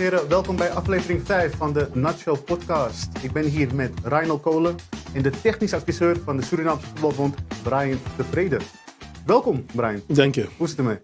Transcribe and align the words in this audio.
en 0.00 0.06
heren, 0.06 0.28
welkom 0.28 0.56
bij 0.56 0.70
aflevering 0.70 1.22
5 1.22 1.56
van 1.56 1.72
de 1.72 1.88
Nacho 1.92 2.34
Podcast. 2.34 3.08
Ik 3.22 3.32
ben 3.32 3.44
hier 3.44 3.74
met 3.74 3.92
Reinald 4.04 4.42
Kolen 4.42 4.76
en 5.14 5.22
de 5.22 5.30
technisch 5.30 5.74
adviseur 5.74 6.18
van 6.18 6.36
de 6.36 6.42
Surinaamse 6.42 6.86
Voetbalbond, 6.86 7.34
Brian 7.62 7.98
de 8.16 8.24
Vrede. 8.24 8.58
Welkom, 9.26 9.66
Brian. 9.66 10.02
Dank 10.06 10.34
je. 10.34 10.48
Hoe 10.56 10.66
is 10.66 10.70
het 10.70 10.78
ermee? 10.78 10.98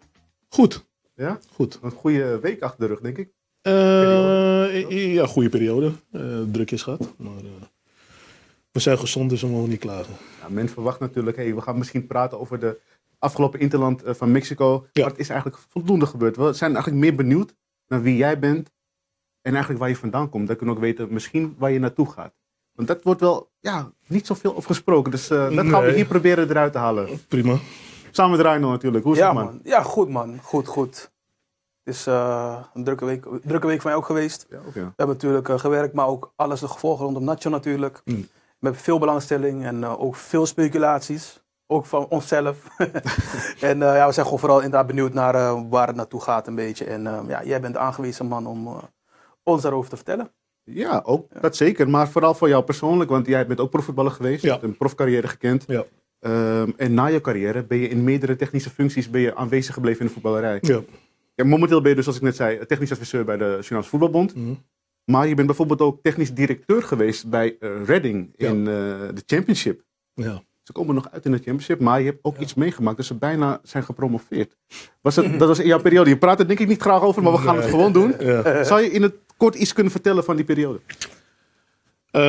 Goed. 0.48 0.86
Ja? 1.14 1.38
Goed. 1.52 1.78
Een 1.82 1.90
goede 1.90 2.38
week 2.40 2.62
achter 2.62 2.80
de 2.80 2.86
rug, 2.86 3.00
denk 3.00 3.18
ik. 3.18 3.28
Uh, 3.62 5.14
ja, 5.14 5.26
goede 5.26 5.48
periode. 5.48 5.92
Uh, 6.12 6.40
drukjes 6.52 6.82
gehad. 6.82 7.14
Maar 7.16 7.42
uh, 7.42 7.50
we 8.72 8.80
zijn 8.80 8.98
gezond, 8.98 9.30
dus 9.30 9.40
we 9.40 9.48
mogen 9.48 9.68
niet 9.68 9.80
klagen. 9.80 10.14
Ja, 10.40 10.48
men 10.48 10.68
verwacht 10.68 11.00
natuurlijk, 11.00 11.36
hey, 11.36 11.54
we 11.54 11.60
gaan 11.60 11.78
misschien 11.78 12.06
praten 12.06 12.40
over 12.40 12.60
de 12.60 12.78
afgelopen 13.18 13.60
interland 13.60 14.02
van 14.06 14.30
Mexico. 14.30 14.86
Ja. 14.92 15.02
Maar 15.02 15.10
het 15.10 15.20
is 15.20 15.28
eigenlijk 15.28 15.62
voldoende 15.68 16.06
gebeurd. 16.06 16.36
We 16.36 16.52
zijn 16.52 16.74
eigenlijk 16.74 17.04
meer 17.04 17.14
benieuwd 17.14 17.54
naar 17.88 18.02
wie 18.02 18.16
jij 18.16 18.38
bent 18.38 18.74
en 19.46 19.52
eigenlijk 19.52 19.80
waar 19.80 19.88
je 19.88 19.96
vandaan 19.96 20.28
komt. 20.28 20.46
Dan 20.46 20.56
kunnen 20.56 20.74
we 20.74 20.80
ook 20.80 20.86
weten 20.86 21.12
misschien 21.12 21.54
waar 21.58 21.70
je 21.70 21.78
naartoe 21.78 22.10
gaat. 22.10 22.34
Want 22.72 22.88
dat 22.88 23.02
wordt 23.02 23.20
wel 23.20 23.50
ja, 23.60 23.90
niet 24.06 24.26
zoveel 24.26 24.56
over 24.56 24.68
gesproken. 24.70 25.10
Dus 25.10 25.30
uh, 25.30 25.56
dat 25.56 25.66
gaan 25.66 25.84
we 25.84 25.92
hier 25.92 26.06
proberen 26.06 26.50
eruit 26.50 26.72
te 26.72 26.78
halen. 26.78 27.08
Prima. 27.28 27.56
Samen 28.10 28.36
met 28.36 28.46
Rino 28.46 28.70
natuurlijk. 28.70 29.04
Hoe 29.04 29.12
is 29.12 29.18
ja, 29.18 29.26
het 29.26 29.34
man? 29.34 29.44
man? 29.44 29.60
Ja, 29.62 29.82
goed 29.82 30.08
man. 30.08 30.38
Goed, 30.42 30.66
goed. 30.66 31.10
Het 31.84 31.94
is 31.94 32.06
uh, 32.06 32.58
een 32.74 32.84
drukke 32.84 33.04
week, 33.04 33.26
drukke 33.42 33.66
week 33.66 33.80
voor 33.80 33.90
mij 33.90 33.98
ook 33.98 34.06
geweest. 34.06 34.46
Ja, 34.50 34.56
okay. 34.56 34.82
We 34.82 34.92
hebben 34.96 35.16
natuurlijk 35.16 35.48
uh, 35.48 35.58
gewerkt, 35.58 35.94
maar 35.94 36.06
ook 36.06 36.32
alles 36.36 36.60
de 36.60 36.68
gevolgen 36.68 37.04
rondom 37.04 37.24
Nacho 37.24 37.50
natuurlijk. 37.50 38.00
Mm. 38.04 38.28
Met 38.58 38.76
veel 38.76 38.98
belangstelling 38.98 39.64
en 39.64 39.84
ook 39.84 40.16
veel 40.16 40.46
speculaties. 40.46 41.44
Ook 41.66 41.86
van 41.86 42.06
onszelf. 42.08 42.56
en 43.60 43.78
ja, 43.78 44.06
we 44.06 44.12
zijn 44.12 44.24
gewoon 44.24 44.38
vooral 44.38 44.60
inderdaad 44.60 44.86
benieuwd 44.86 45.12
naar 45.12 45.68
waar 45.68 45.86
het 45.86 45.96
naartoe 45.96 46.20
gaat 46.20 46.46
een 46.46 46.54
beetje. 46.54 46.84
En 46.84 47.02
ja, 47.28 47.44
jij 47.44 47.60
bent 47.60 47.74
de 47.74 47.80
aangewezen 47.80 48.26
man 48.26 48.46
om 48.46 48.80
ons 49.46 49.62
daarover 49.62 49.90
te 49.90 49.96
vertellen. 49.96 50.30
Ja, 50.64 51.02
ook 51.04 51.26
ja. 51.34 51.40
dat 51.40 51.56
zeker. 51.56 51.88
Maar 51.88 52.08
vooral 52.08 52.34
voor 52.34 52.48
jou 52.48 52.64
persoonlijk, 52.64 53.10
want 53.10 53.26
jij 53.26 53.46
bent 53.46 53.60
ook 53.60 53.70
profvoetballer 53.70 54.12
geweest. 54.12 54.42
Ja. 54.42 54.50
hebt 54.50 54.62
een 54.62 54.76
profcarrière 54.76 55.28
gekend. 55.28 55.64
Ja. 55.66 55.84
Um, 56.20 56.74
en 56.76 56.94
na 56.94 57.06
je 57.06 57.20
carrière 57.20 57.64
ben 57.64 57.78
je 57.78 57.88
in 57.88 58.04
meerdere 58.04 58.36
technische 58.36 58.70
functies 58.70 59.10
ben 59.10 59.20
je 59.20 59.34
aanwezig 59.34 59.74
gebleven 59.74 60.00
in 60.00 60.06
de 60.06 60.12
voetballerij. 60.12 60.58
Ja. 60.60 60.80
Ja, 61.34 61.44
momenteel 61.44 61.80
ben 61.80 61.88
je 61.88 61.94
dus, 61.94 62.04
zoals 62.04 62.18
ik 62.18 62.24
net 62.24 62.36
zei, 62.36 62.66
technisch 62.66 62.92
adviseur 62.92 63.24
bij 63.24 63.36
de 63.36 63.56
Surinaamse 63.60 63.90
Voetbalbond. 63.90 64.34
Mhm. 64.34 64.54
Maar 65.04 65.28
je 65.28 65.34
bent 65.34 65.46
bijvoorbeeld 65.46 65.80
ook 65.80 66.02
technisch 66.02 66.34
directeur 66.34 66.82
geweest 66.82 67.30
bij 67.30 67.56
uh, 67.60 67.84
Reading 67.84 68.32
Ja. 68.36 68.48
in 68.48 68.58
uh, 68.58 68.64
de 68.64 69.22
Championship. 69.26 69.82
Ja. 70.14 70.42
Ze 70.62 70.72
komen 70.72 70.94
nog 70.94 71.10
uit 71.10 71.24
in 71.24 71.30
de 71.30 71.36
Championship, 71.36 71.80
maar 71.80 71.98
je 72.00 72.06
hebt 72.06 72.18
ook 72.22 72.38
iets 72.38 72.54
meegemaakt. 72.54 72.96
Dus 72.96 73.06
ze 73.06 73.14
bijna 73.14 73.60
zijn 73.62 73.82
gepromoveerd. 73.82 74.56
Was 75.00 75.16
het, 75.16 75.32
dat 75.38 75.48
was 75.48 75.58
in 75.58 75.66
jouw 75.66 75.80
periode. 75.80 76.10
Je 76.10 76.18
praat 76.18 76.40
er 76.40 76.46
denk 76.46 76.58
ik 76.58 76.68
niet 76.68 76.80
graag 76.80 77.02
over, 77.02 77.22
maar 77.22 77.32
we 77.32 77.38
gaan 77.38 77.56
het 77.56 77.64
gewoon 77.64 77.92
doen. 77.92 78.14
Ja. 78.18 78.64
Zou 78.64 78.80
je 78.80 78.90
in 78.90 79.02
het 79.02 79.14
kort 79.36 79.54
iets 79.54 79.72
kunnen 79.72 79.92
vertellen 79.92 80.24
van 80.24 80.36
die 80.36 80.44
periode? 80.44 80.80
Uh, 82.12 82.22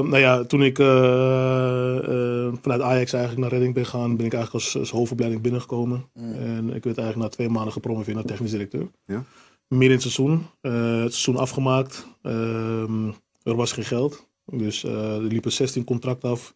nou 0.00 0.18
ja, 0.18 0.44
toen 0.44 0.62
ik 0.62 0.78
uh, 0.78 0.86
uh, 0.86 2.52
vanuit 2.62 2.80
Ajax 2.80 3.12
eigenlijk 3.12 3.42
naar 3.42 3.50
Redding 3.50 3.74
ben 3.74 3.84
gegaan, 3.84 4.16
ben 4.16 4.26
ik 4.26 4.32
eigenlijk 4.34 4.64
als, 4.64 4.76
als 4.76 4.90
hoofdopleiding 4.90 5.42
binnengekomen. 5.42 6.08
En 6.14 6.74
ik 6.74 6.84
werd 6.84 6.98
eigenlijk 6.98 7.16
na 7.16 7.28
twee 7.28 7.48
maanden 7.48 7.72
gepromoveerd 7.72 8.16
naar 8.16 8.26
technisch 8.26 8.50
directeur. 8.50 8.88
Ja. 9.06 9.24
Midden 9.68 9.88
in 9.88 9.94
het 9.94 10.02
seizoen. 10.02 10.46
Het 10.60 11.12
seizoen 11.12 11.36
afgemaakt. 11.36 12.06
Um, 12.22 13.14
er 13.42 13.54
was 13.54 13.72
geen 13.72 13.84
geld. 13.84 14.28
Dus 14.44 14.84
er 14.84 15.20
liepen 15.22 15.52
16 15.52 15.84
contracten 15.84 16.30
af. 16.30 16.54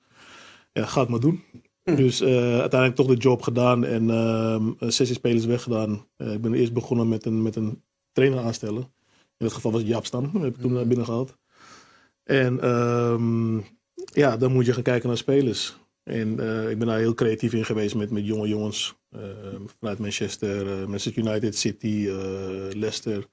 Ja, 0.72 0.86
ga 0.86 1.00
het 1.00 1.08
maar 1.08 1.20
doen. 1.20 1.42
Dus 1.84 2.20
uh, 2.20 2.28
uiteindelijk 2.58 2.94
toch 2.94 3.06
de 3.06 3.16
job 3.16 3.42
gedaan 3.42 3.84
en 3.84 4.08
uh, 4.08 4.88
16 4.90 5.06
spelers 5.16 5.44
weggedaan. 5.44 6.06
Ik 6.16 6.40
ben 6.40 6.54
eerst 6.54 6.72
begonnen 6.72 7.08
met 7.08 7.26
een, 7.26 7.42
met 7.42 7.56
een 7.56 7.82
trainer 8.12 8.38
aanstellen. 8.38 8.92
In 9.42 9.48
dit 9.48 9.56
geval 9.56 9.72
was 9.72 9.80
het 9.80 9.90
Jaap 9.90 10.06
Stam, 10.06 10.30
heb 10.42 10.54
ik 10.54 10.60
toen 10.60 10.72
naar 10.72 10.86
binnen 10.86 11.06
gehaald. 11.06 11.36
En 12.24 12.68
um, 12.68 13.64
ja, 14.12 14.36
dan 14.36 14.52
moet 14.52 14.66
je 14.66 14.72
gaan 14.72 14.82
kijken 14.82 15.08
naar 15.08 15.16
spelers. 15.16 15.76
En 16.02 16.40
uh, 16.40 16.70
ik 16.70 16.78
ben 16.78 16.86
daar 16.86 16.98
heel 16.98 17.14
creatief 17.14 17.52
in 17.52 17.64
geweest 17.64 17.94
met, 17.94 18.10
met 18.10 18.26
jonge 18.26 18.48
jongens. 18.48 18.94
Uh, 19.10 19.20
vanuit 19.78 19.98
Manchester, 19.98 20.66
uh, 20.66 20.86
Manchester 20.86 21.22
United, 21.22 21.56
City, 21.56 22.08
Leicester. 22.70 23.26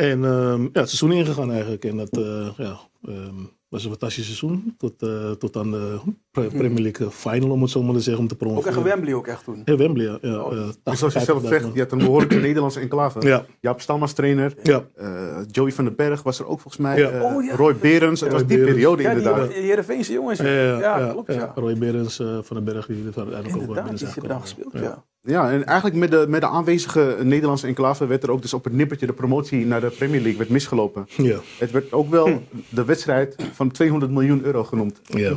En 0.00 0.22
um, 0.24 0.62
ja, 0.62 0.80
het 0.80 0.88
seizoen 0.88 1.12
ingegaan 1.12 1.50
eigenlijk. 1.52 1.84
En 1.84 1.96
dat 1.96 2.08
ja, 2.56 2.78
um, 3.08 3.50
was 3.68 3.84
een 3.84 3.90
fantastisch 3.90 4.24
seizoen. 4.24 4.74
Tot, 4.78 4.98
tot 5.38 5.56
aan 5.56 5.70
de 5.70 5.98
Premier 6.30 6.82
League 6.82 7.10
final, 7.10 7.50
om 7.50 7.62
het 7.62 7.70
zo 7.70 7.82
maar 7.82 7.94
te 7.94 8.00
zeggen, 8.00 8.22
om 8.22 8.28
te 8.28 8.34
Ook 8.34 8.40
promoveren. 8.40 8.76
echt 8.76 8.82
Wembley 8.82 9.14
ook 9.14 9.26
echt 9.26 9.44
toen. 9.44 9.62
Ja, 9.64 9.76
Wembley, 9.76 10.04
ja. 10.06 10.18
ja, 10.20 10.42
Oh. 10.42 10.52
ja, 10.52 10.64
Dus 10.64 10.76
80, 10.82 10.98
zoals 10.98 11.14
je 11.14 11.20
zelf 11.20 11.42
50.000 11.42 11.48
zegt, 11.48 11.64
je 11.74 11.80
had 11.80 11.92
een 11.92 11.98
behoorlijke 11.98 12.34
Nederlandse 12.48 12.80
enclave. 12.80 13.26
Ja, 13.26 13.44
Jaap 13.60 13.80
Stam 13.80 14.00
als 14.00 14.12
trainer. 14.12 14.54
ja. 14.62 14.84
Uh, 15.00 15.38
Joey 15.50 15.72
van 15.72 15.84
den 15.84 15.96
Berg 15.96 16.22
was 16.22 16.38
er 16.38 16.46
ook 16.46 16.60
volgens 16.60 16.82
mij. 16.82 16.98
Ja. 16.98 17.12
Uh, 17.12 17.22
Oh, 17.24 17.44
ja. 17.44 17.56
Roy 17.56 17.74
Berens. 17.76 18.20
Het 18.20 18.30
Roy 18.30 18.38
was 18.38 18.48
die 18.48 18.56
Berens. 18.58 18.74
periode 18.74 19.02
Ja, 19.02 19.08
inderdaad. 19.10 19.46
die, 19.46 19.54
die 19.56 19.64
Heerenveense 19.64 20.12
jongens. 20.12 20.38
Ja, 20.38 20.46
ja, 20.46 20.78
ja, 20.78 20.98
ja, 20.98 21.10
klopt 21.12 21.34
ja. 21.34 21.52
Roy 21.54 21.78
Berens 21.78 22.20
uh, 22.20 22.38
van 22.42 22.56
den 22.56 22.64
Berg, 22.64 22.86
die 22.86 22.96
heeft 23.04 23.16
uiteindelijk 23.16 23.46
ook 23.46 23.52
wel 23.52 23.60
Inderdaad, 23.60 23.84
binnen 23.84 23.98
die 24.04 24.06
hebben 24.12 24.30
daar 24.30 24.40
gespeeld, 24.40 24.72
ja. 24.72 25.04
Ja, 25.22 25.50
en 25.50 25.64
eigenlijk 25.64 25.98
met 25.98 26.10
de, 26.10 26.24
met 26.28 26.40
de 26.40 26.46
aanwezige 26.46 27.16
Nederlandse 27.22 27.66
enclave 27.66 28.06
werd 28.06 28.22
er 28.22 28.30
ook 28.30 28.42
dus 28.42 28.54
op 28.54 28.64
het 28.64 28.72
nippertje 28.72 29.06
de 29.06 29.12
promotie 29.12 29.66
naar 29.66 29.80
de 29.80 29.90
Premier 29.90 30.20
League 30.20 30.38
werd 30.38 30.50
misgelopen. 30.50 31.06
Ja, 31.16 31.38
Het 31.58 31.70
werd 31.70 31.92
ook 31.92 32.10
wel 32.10 32.42
de 32.68 32.84
wedstrijd 32.84 33.36
van 33.52 33.70
200 33.70 34.12
miljoen 34.12 34.44
euro 34.44 34.64
genoemd. 34.64 35.00
ja, 35.08 35.34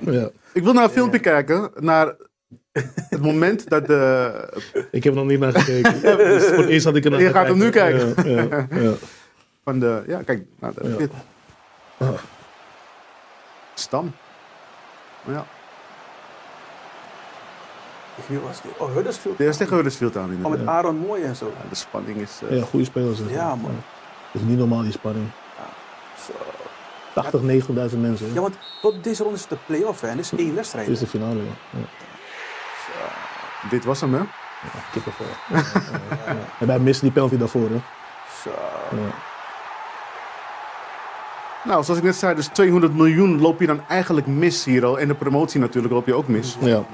ja. 0.00 0.30
Ik 0.52 0.62
wil 0.62 0.72
naar 0.72 0.84
een 0.84 0.90
filmpje 0.90 1.18
kijken, 1.18 1.70
naar 1.74 2.14
het 3.08 3.20
moment 3.20 3.68
dat 3.68 3.86
de, 3.86 4.32
Ik 4.90 5.04
heb 5.04 5.12
er 5.12 5.18
nog 5.18 5.28
niet 5.28 5.40
naar 5.40 5.52
gekeken. 5.52 6.00
Dus 6.16 6.44
voor 6.44 6.58
het 6.58 6.68
eerst 6.68 6.84
had 6.84 6.96
ik 6.96 7.04
er 7.04 7.10
naar 7.10 7.20
Je 7.20 7.30
gaat 7.30 7.46
hem 7.46 7.58
nu 7.58 7.72
Ja, 7.72 7.86
ja, 7.88 8.66
ja. 8.70 8.92
van 9.64 9.78
de, 9.78 10.02
ja 10.06 10.22
kijk, 10.22 10.42
nou. 10.60 10.74
Ah. 11.98 12.08
Stam. 13.74 14.12
Ja, 15.26 15.46
Wie 18.26 18.38
was 18.38 18.60
die? 18.62 18.70
Oh, 18.78 18.94
Huddersfield. 18.94 19.38
dit 19.38 19.48
is 19.48 19.56
tegen 19.56 19.74
Huddersfield 19.74 20.16
aan 20.16 20.38
Oh, 20.42 20.50
met 20.50 20.66
Aaron 20.66 20.96
Mooi 20.96 21.22
en 21.22 21.36
zo. 21.36 21.46
Ja, 21.62 21.68
de 21.68 21.74
spanning 21.74 22.16
is... 22.20 22.40
uh, 22.50 22.58
Ja, 22.58 22.64
goede 22.64 22.84
spelers. 22.84 23.18
hè. 23.18 23.24
Ja, 23.30 23.54
man. 23.54 23.70
Het 24.30 24.40
is 24.40 24.48
niet 24.48 24.58
normaal 24.58 24.82
die 24.82 24.92
spanning. 24.92 25.26
Zo. 26.26 26.32
80, 27.14 27.40
90.000 27.40 27.98
mensen. 27.98 28.26
hè. 28.28 28.34
Ja, 28.34 28.40
want 28.40 28.54
tot 28.80 29.04
deze 29.04 29.22
ronde 29.22 29.36
is 29.38 29.44
het 29.48 29.50
de 29.50 29.56
play-off, 29.66 30.00
hè. 30.00 30.08
en 30.08 30.16
Dit 30.16 30.24
is 30.32 30.38
één 30.38 30.54
wedstrijd. 30.54 30.86
Dit 30.86 30.94
is 30.94 31.00
de 31.00 31.06
finale, 31.06 31.34
ja. 31.36 31.42
ja. 31.70 31.86
Dit 33.70 33.84
was 33.84 34.00
hem, 34.00 34.12
hè? 34.14 34.18
ja 34.20 34.80
kippenvel. 34.92 35.26
Ja, 35.48 35.56
ja. 36.26 36.36
En 36.60 36.66
wij 36.66 36.78
missen 36.78 37.04
die 37.04 37.12
penalty 37.12 37.36
daarvoor, 37.36 37.68
hè. 37.70 37.80
Zo. 38.42 38.50
Ja. 38.96 39.28
Nou, 41.64 41.84
zoals 41.84 41.98
ik 42.00 42.04
net 42.06 42.16
zei, 42.16 42.34
dus 42.34 42.46
200 42.46 42.94
miljoen 42.94 43.40
loop 43.40 43.60
je 43.60 43.66
dan 43.66 43.80
eigenlijk 43.88 44.26
mis 44.26 44.64
hier 44.64 44.84
al. 44.84 44.98
En 44.98 45.08
de 45.08 45.14
promotie 45.14 45.60
natuurlijk 45.60 45.92
loop 45.94 46.06
je 46.06 46.14
ook 46.14 46.28
mis. 46.28 46.56
Ja. 46.60 46.84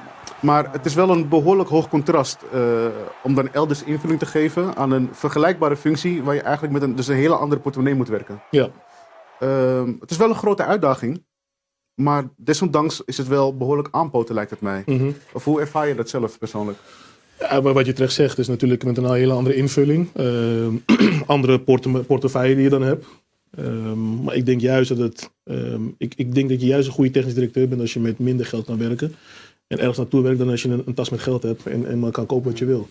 Maar 0.46 0.72
het 0.72 0.86
is 0.86 0.94
wel 0.94 1.10
een 1.10 1.28
behoorlijk 1.28 1.68
hoog 1.68 1.88
contrast 1.88 2.38
eh, 2.52 2.86
om 3.22 3.34
dan 3.34 3.52
elders 3.52 3.82
invulling 3.82 4.18
te 4.18 4.26
geven 4.26 4.76
aan 4.76 4.90
een 4.90 5.08
vergelijkbare 5.12 5.76
functie 5.76 6.22
waar 6.22 6.34
je 6.34 6.40
eigenlijk 6.40 6.72
met 6.72 6.82
een, 6.82 6.96
dus 6.96 7.08
een 7.08 7.16
hele 7.16 7.34
andere 7.34 7.60
portemonnee 7.60 7.94
moet 7.94 8.08
werken. 8.08 8.42
Ja. 8.50 8.68
Ehm, 9.40 9.92
het 10.00 10.10
is 10.10 10.16
wel 10.16 10.28
een 10.28 10.34
grote 10.34 10.64
uitdaging, 10.64 11.24
maar 11.94 12.28
desondanks 12.36 13.02
is 13.04 13.16
het 13.16 13.28
wel 13.28 13.56
behoorlijk 13.56 13.88
aanpoten 13.90 14.34
lijkt 14.34 14.50
het 14.50 14.60
mij. 14.60 14.82
Mhm. 14.86 15.10
Of 15.32 15.44
hoe 15.44 15.60
ervaar 15.60 15.88
je 15.88 15.94
dat 15.94 16.08
zelf 16.08 16.38
persoonlijk? 16.38 16.78
Ja, 17.38 17.60
maar 17.60 17.72
wat 17.72 17.86
je 17.86 17.92
terecht 17.92 18.12
zegt 18.12 18.38
is 18.38 18.48
natuurlijk 18.48 18.84
met 18.84 18.96
een 18.96 19.12
hele 19.12 19.32
andere 19.32 19.56
invulling. 19.56 20.08
Ehm, 20.14 20.76
andere 21.26 21.60
porte 21.60 21.88
portefeuille 21.88 22.54
die 22.54 22.64
je 22.64 22.70
dan 22.70 22.82
hebt. 22.82 23.06
Ehm, 23.56 24.22
maar 24.22 24.34
ik 24.34 24.46
denk 24.46 24.60
juist 24.60 24.88
dat 24.88 24.98
het. 24.98 25.30
ik, 25.98 26.14
ik 26.16 26.34
denk 26.34 26.48
dat 26.48 26.60
je 26.60 26.66
juist 26.66 26.86
een 26.86 26.94
goede 26.94 27.10
technisch 27.10 27.34
directeur 27.34 27.68
bent 27.68 27.80
als 27.80 27.92
je 27.92 28.00
met 28.00 28.18
minder 28.18 28.46
geld 28.46 28.64
kan 28.64 28.78
werken. 28.78 29.14
En 29.66 29.78
ergens 29.78 29.96
naartoe 29.98 30.22
werkt 30.22 30.38
dan 30.38 30.48
als 30.48 30.62
je 30.62 30.68
een, 30.68 30.82
een 30.86 30.94
tas 30.94 31.10
met 31.10 31.20
geld 31.20 31.42
hebt 31.42 31.66
en, 31.66 31.86
en 31.86 31.98
maar 31.98 32.10
kan 32.10 32.26
kopen 32.26 32.50
wat 32.50 32.58
je 32.58 32.64
wil. 32.64 32.88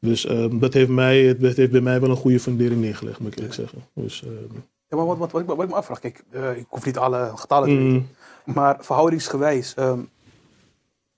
Dus 0.00 0.26
ehm, 0.26 0.58
dat, 0.58 0.72
heeft 0.74 0.88
mij, 0.88 1.36
dat 1.38 1.56
heeft 1.56 1.70
bij 1.70 1.80
mij 1.80 2.00
wel 2.00 2.10
een 2.10 2.16
goede 2.16 2.40
fundering 2.40 2.80
neergelegd, 2.80 3.18
moet 3.18 3.28
ik 3.32 3.36
eerlijk 3.38 3.54
zeggen. 3.54 3.78
Dus, 3.94 4.22
ehm, 4.22 4.54
Ja, 4.88 4.96
maar 4.96 5.06
wat, 5.06 5.18
wat, 5.18 5.30
wat, 5.32 5.40
ik, 5.40 5.46
wat 5.46 5.62
ik 5.62 5.68
me 5.68 5.74
afvraag, 5.74 6.00
kijk, 6.00 6.24
eh, 6.30 6.56
ik 6.56 6.66
hoef 6.68 6.84
niet 6.84 6.98
alle 6.98 7.32
getallen 7.34 7.68
te 7.68 7.74
weten. 7.74 7.92
mm, 7.92 8.54
Maar 8.54 8.76
verhoudingsgewijs, 8.84 9.74
ehm, 9.74 10.00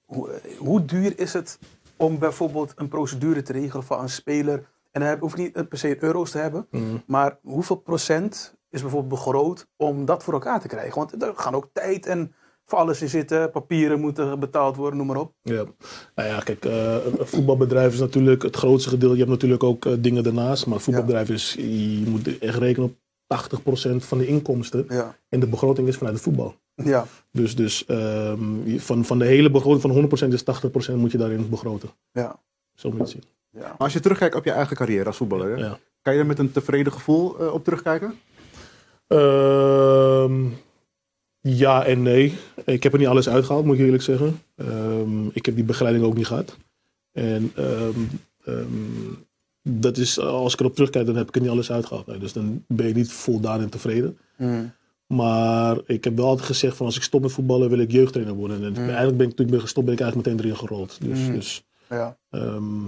hoe, 0.05 0.31
eh, 0.31 0.57
hoe 0.59 0.85
duur 0.85 1.19
is 1.19 1.33
het 1.33 1.59
om 1.97 2.19
bijvoorbeeld 2.19 2.73
een 2.77 2.89
procedure 2.89 3.43
te 3.43 3.53
regelen 3.53 3.85
van 3.85 4.01
een 4.01 4.09
speler? 4.11 4.71
En 4.91 5.01
dan 5.01 5.09
heb- 5.11 5.21
hoef 5.21 5.37
je 5.37 5.43
niet 5.43 5.69
per 5.69 5.79
se 5.79 6.03
euro's 6.03 6.31
te 6.31 6.39
hebben, 6.39 6.67
mm. 6.71 7.03
maar 7.07 7.39
hoeveel 7.43 7.77
procent 7.77 8.55
is 8.71 8.81
bijvoorbeeld 8.81 9.13
begroot 9.13 9.67
om 9.77 10.05
dat 10.05 10.23
voor 10.25 10.33
elkaar 10.33 10.61
te 10.61 10.69
krijgen? 10.69 10.99
Want 10.99 11.23
er 11.23 11.33
gaan 11.37 11.55
ook 11.55 11.69
tijd 11.73 12.07
en 12.07 12.35
voor 12.65 12.79
alles 12.79 13.03
in 13.03 13.09
zitten, 13.09 13.51
papieren 13.51 14.01
moeten 14.01 14.39
betaald 14.41 14.77
worden, 14.77 14.99
noem 14.99 15.07
maar 15.07 15.17
op. 15.17 15.33
Ja, 15.43 15.65
nou 16.15 16.29
ja, 16.29 16.39
kijk, 16.39 16.65
eh, 16.65 16.95
een 17.19 17.27
voetbalbedrijf 17.27 17.93
is 17.93 17.99
natuurlijk 18.01 18.43
het 18.43 18.57
grootste 18.57 18.89
gedeelte. 18.89 19.15
Je 19.15 19.21
hebt 19.21 19.33
natuurlijk 19.33 19.63
ook 19.63 19.85
eh, 19.87 19.93
dingen 19.99 20.23
daarnaast, 20.23 20.67
maar 20.67 20.75
een 20.75 20.81
voetbalbedrijf 20.81 21.29
is, 21.31 21.53
je 21.59 22.05
moet 22.07 22.39
echt 22.39 22.59
rekenen 22.59 22.89
op 22.89 22.95
80% 23.27 24.05
van 24.05 24.19
de 24.19 24.27
inkomsten. 24.27 24.85
Ja, 24.89 25.17
En 25.29 25.41
de 25.41 25.47
begroting 25.47 25.89
is 25.89 25.97
vanuit 25.97 26.15
het 26.15 26.25
voetbal. 26.25 26.55
ja. 26.75 27.07
Dus, 27.33 27.57
dus 27.57 27.85
ehm, 27.87 28.79
van, 28.79 29.05
van 29.05 29.19
de 29.19 29.25
hele 29.25 29.51
begroting 29.51 29.81
van 29.81 29.91
100% 30.29 30.33
is 30.33 30.43
80% 30.93 30.95
moet 30.97 31.13
je 31.13 31.19
daarin 31.19 31.49
begroten. 31.49 31.89
ja. 32.13 32.41
Zo 32.75 32.89
moet 32.89 32.97
je 32.97 33.03
het 33.03 33.13
zien. 33.13 33.23
Ja. 33.51 33.61
Maar 33.69 33.75
als 33.79 33.93
je 33.93 34.01
terugkijkt 34.01 34.35
op 34.35 34.45
je 34.45 34.51
eigen 34.51 34.77
carrière 34.77 35.05
als 35.05 35.17
voetballer, 35.17 35.59
Ja. 35.59 35.79
kan 36.03 36.13
je 36.15 36.19
er 36.21 36.27
met 36.27 36.39
een 36.39 36.53
tevreden 36.53 36.93
gevoel 36.93 37.39
eh, 37.41 37.53
op 37.53 37.65
terugkijken? 37.65 38.19
Ehm, 39.07 40.45
ja 41.43 41.85
en 41.85 42.03
nee. 42.03 42.35
Ik 42.65 42.83
heb 42.83 42.93
er 42.93 42.99
niet 42.99 43.09
alles 43.09 43.29
uitgehaald, 43.29 43.65
moet 43.65 43.79
ik 43.79 43.85
eerlijk 43.85 44.03
zeggen. 44.03 44.41
Ehm, 44.57 45.27
ik 45.33 45.47
heb 45.47 45.55
die 45.55 45.65
begeleiding 45.65 46.05
ook 46.05 46.15
niet 46.15 46.27
gehad. 46.27 46.57
En 47.13 47.53
ehm, 47.57 48.01
ehm, 48.45 48.67
dat 49.63 49.97
is, 49.97 50.19
als 50.19 50.53
ik 50.53 50.61
erop 50.61 50.75
terugkijk, 50.75 51.07
dan 51.07 51.17
heb 51.17 51.29
ik 51.29 51.35
er 51.35 51.41
niet 51.41 51.51
alles 51.51 51.71
uitgehaald. 51.73 52.07
Nee, 52.07 52.19
dus 52.19 52.33
dan 52.33 52.65
ben 52.69 52.87
je 52.89 52.95
niet 52.95 53.13
voldaan 53.13 53.61
en 53.61 53.69
tevreden. 53.69 54.19
Mm. 54.37 54.73
Maar 55.07 55.79
ik 55.87 56.05
heb 56.05 56.17
wel 56.17 56.27
altijd 56.27 56.47
gezegd 56.47 56.77
van 56.77 56.87
als 56.87 56.97
ik 56.97 57.03
stop 57.03 57.23
met 57.23 57.33
voetballen 57.33 57.69
wil 57.69 57.79
ik 57.79 57.91
jeugdtrainer 57.91 58.35
worden. 58.35 58.65
En 58.65 58.77
eigenlijk 58.77 59.17
ben 59.17 59.29
ik, 59.29 59.35
toen 59.37 59.45
ik 59.47 59.51
ben 59.53 59.61
gestopt 59.61 59.87
ben 59.87 59.95
ik 59.95 60.01
eigenlijk 60.01 60.31
meteen 60.31 60.45
erin 60.45 60.59
gerold. 60.59 60.99
Dus, 61.01 61.19
Mm. 61.19 61.33
dus 61.35 61.65
Ja. 61.89 62.19
ehm, 62.31 62.85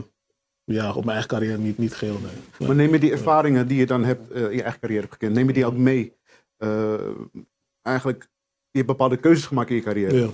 ja, 0.65 0.89
op 0.89 0.95
mijn 1.05 1.09
eigen 1.17 1.29
carrière 1.29 1.59
niet, 1.59 1.79
niet 1.79 1.95
geheel, 1.95 2.19
nee. 2.23 2.33
Nee. 2.59 2.69
Maar 2.69 2.77
neem 2.77 2.93
je 2.93 2.99
die 2.99 3.11
ervaringen 3.13 3.67
die 3.69 3.79
je 3.79 3.87
dan 3.87 4.05
hebt 4.05 4.31
eh, 4.31 4.43
in 4.43 4.57
je 4.57 4.63
eigen 4.63 4.81
carrière 4.81 5.01
hebt 5.03 5.13
gekend, 5.13 5.35
neem 5.35 5.47
je 5.47 5.53
die 5.53 5.67
ook 5.67 5.77
mee? 5.77 6.13
Eh, 6.57 6.95
eigenlijk, 7.83 8.29
je 8.75 8.81
hebt 8.81 8.87
bepaalde 8.99 9.17
keuzes 9.17 9.47
gemaakt 9.47 9.71
in 9.71 9.77
je 9.77 9.83
carrière. 9.83 10.17
Ja. 10.17 10.29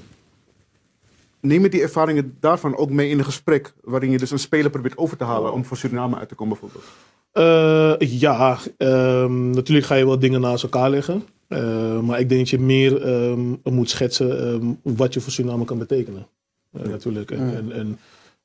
Neem 1.41 1.63
je 1.63 1.69
die 1.69 1.83
ervaringen 1.83 2.37
daarvan 2.41 2.77
ook 2.77 2.91
mee 2.91 3.09
in 3.09 3.19
een 3.19 3.25
gesprek 3.25 3.73
waarin 3.83 4.11
je 4.11 4.19
dus 4.19 4.31
een 4.31 4.39
speler 4.39 4.71
probeert 4.71 4.97
over 4.97 5.17
te 5.17 5.25
halen 5.25 5.53
om 5.53 5.65
voor 5.65 5.77
Suriname 5.77 6.17
uit 6.17 6.29
te 6.29 6.35
komen 6.35 6.59
bijvoorbeeld? 6.61 6.93
Eh, 7.33 8.21
ja, 8.21 8.59
ehm, 8.77 9.51
natuurlijk 9.51 9.87
ga 9.87 9.95
je 9.95 10.07
wel 10.07 10.19
dingen 10.19 10.41
naast 10.41 10.63
elkaar 10.63 10.91
leggen. 10.91 11.23
Eh, 11.47 12.01
maar 12.01 12.21
ik 12.21 12.29
denk 12.29 12.41
dat 12.41 12.51
je 12.51 12.59
meer 12.59 13.03
ehm, 13.03 13.55
moet 13.63 13.91
schetsen 13.91 14.53
ehm, 14.53 14.97
wat 14.97 15.15
je 15.15 15.21
voor 15.21 15.33
Suriname 15.33 15.65
kan 15.65 15.79
betekenen. 15.79 16.27
Eh, 16.73 16.83
natuurlijk. 16.83 17.31
En, 17.31 17.55
en, 17.57 17.73
en 17.73 17.99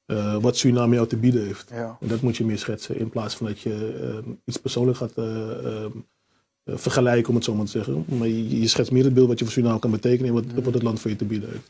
eh, 0.06 0.38
wat 0.42 0.58
Suriname 0.58 0.96
jou 0.96 1.08
te 1.08 1.18
bieden 1.18 1.46
heeft. 1.46 1.70
Ja. 1.70 1.98
En 2.00 2.08
dat 2.08 2.22
moet 2.22 2.38
je 2.38 2.46
meer 2.46 2.58
schetsen. 2.58 3.00
In 3.00 3.10
plaats 3.10 3.36
van 3.36 3.48
dat 3.48 3.60
je 3.60 3.98
ehm, 4.02 4.32
iets 4.46 4.58
persoonlijk 4.58 4.98
gaat 4.98 5.18
eh, 5.18 5.52
ehm, 5.52 5.66
eh, 5.66 5.86
vergelijken, 6.66 7.30
om 7.30 7.36
het 7.36 7.44
zo 7.44 7.54
maar 7.56 7.66
te 7.66 7.72
zeggen. 7.72 8.06
Maar 8.08 8.28
je, 8.28 8.60
je 8.60 8.68
schetst 8.68 8.92
meer 8.92 9.04
het 9.04 9.14
beeld 9.14 9.28
wat 9.28 9.40
je 9.40 9.46
voor 9.46 9.54
Suriname 9.54 9.80
kan 9.80 9.92
betekenen 9.92 10.28
en 10.28 10.34
wat, 10.34 10.64
wat 10.64 10.74
het 10.74 10.84
land 10.84 11.00
voor 11.00 11.10
je 11.12 11.16
te 11.16 11.26
bieden 11.26 11.50
heeft. 11.50 11.70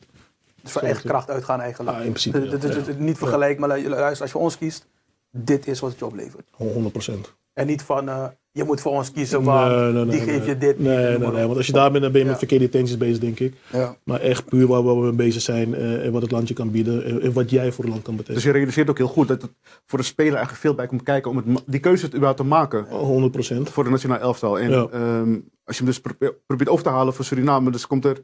Dus 0.61 0.71
van 0.71 0.85
het. 0.85 1.01
kracht 1.01 1.29
uitgaan 1.29 1.61
eigenlijk. 1.61 1.97
In 1.97 2.03
principe, 2.03 2.39
ja. 2.89 2.93
Niet 2.97 3.17
vergelijken, 3.17 3.67
maar 3.67 3.79
lu- 3.79 3.89
luister, 3.89 4.21
als 4.21 4.31
je 4.31 4.37
ons 4.37 4.57
kiest, 4.57 4.85
dit 5.31 5.67
is 5.67 5.79
wat 5.79 5.89
het 5.89 5.99
je 5.99 6.05
oplevert. 6.05 6.47
100 6.51 6.91
procent. 6.91 7.33
En 7.55 7.67
niet 7.67 7.81
van, 7.81 8.09
eh, 8.09 8.25
je 8.51 8.63
moet 8.63 8.81
voor 8.81 8.91
ons 8.91 9.11
kiezen, 9.11 9.43
want 9.43 9.69
Nee, 9.71 9.79
nee, 9.79 9.91
nee, 9.91 10.05
die 10.05 10.25
nee. 10.25 10.35
geef 10.39 10.45
je 10.45 10.57
dit. 10.57 10.79
Nee, 10.79 11.17
nee, 11.17 11.31
nee, 11.31 11.45
want 11.45 11.57
als 11.57 11.65
je 11.65 11.71
daar 11.71 11.91
bent, 11.91 12.03
dan 12.03 12.11
ben 12.11 12.21
je 12.21 12.27
met 12.27 12.37
verkeerde 12.37 12.65
intenties 12.65 12.97
bezig, 12.97 13.19
denk 13.19 13.39
ik. 13.39 13.53
Ja. 13.71 13.95
Maar 14.03 14.19
echt 14.19 14.45
puur 14.45 14.67
waar, 14.67 14.83
waar 14.83 14.95
we 14.95 15.01
mee 15.01 15.11
bezig 15.11 15.41
zijn 15.41 15.73
eh, 15.73 16.05
en 16.05 16.11
wat 16.11 16.21
het 16.21 16.31
land 16.31 16.47
je 16.47 16.53
kan 16.53 16.71
bieden 16.71 17.05
en, 17.05 17.21
en 17.21 17.33
wat 17.33 17.49
jij 17.49 17.71
voor 17.71 17.83
het 17.83 17.93
land 17.93 18.05
kan 18.05 18.15
Dus 18.15 18.25
betekenen. 18.25 18.51
je 18.51 18.57
realiseert 18.57 18.89
ook 18.89 18.97
heel 18.97 19.07
goed 19.07 19.27
dat 19.27 19.41
het 19.41 19.51
voor 19.85 19.99
de 19.99 20.05
speler 20.05 20.33
eigenlijk 20.33 20.61
veel 20.61 20.73
bij 20.75 20.87
komt 20.87 21.03
kijken 21.03 21.31
om 21.31 21.37
het, 21.37 21.45
die 21.65 21.79
keuze 21.79 22.05
überhaupt 22.07 22.37
te 22.37 22.43
maken 22.45 22.85
100 22.89 23.31
procent. 23.31 23.69
voor 23.69 23.83
de 23.83 23.89
nationale 23.89 24.19
elftal. 24.21 24.59
En 24.59 24.69
Ja. 24.71 24.87
ehm, 24.91 25.33
als 25.63 25.77
je 25.77 25.83
hem 25.83 25.85
dus 25.85 25.99
pro- 26.01 26.33
probeert 26.47 26.69
over 26.69 26.83
te 26.83 26.89
halen 26.89 27.13
voor 27.13 27.25
Suriname, 27.25 27.71
dus 27.71 27.87
komt 27.87 28.05
er 28.05 28.23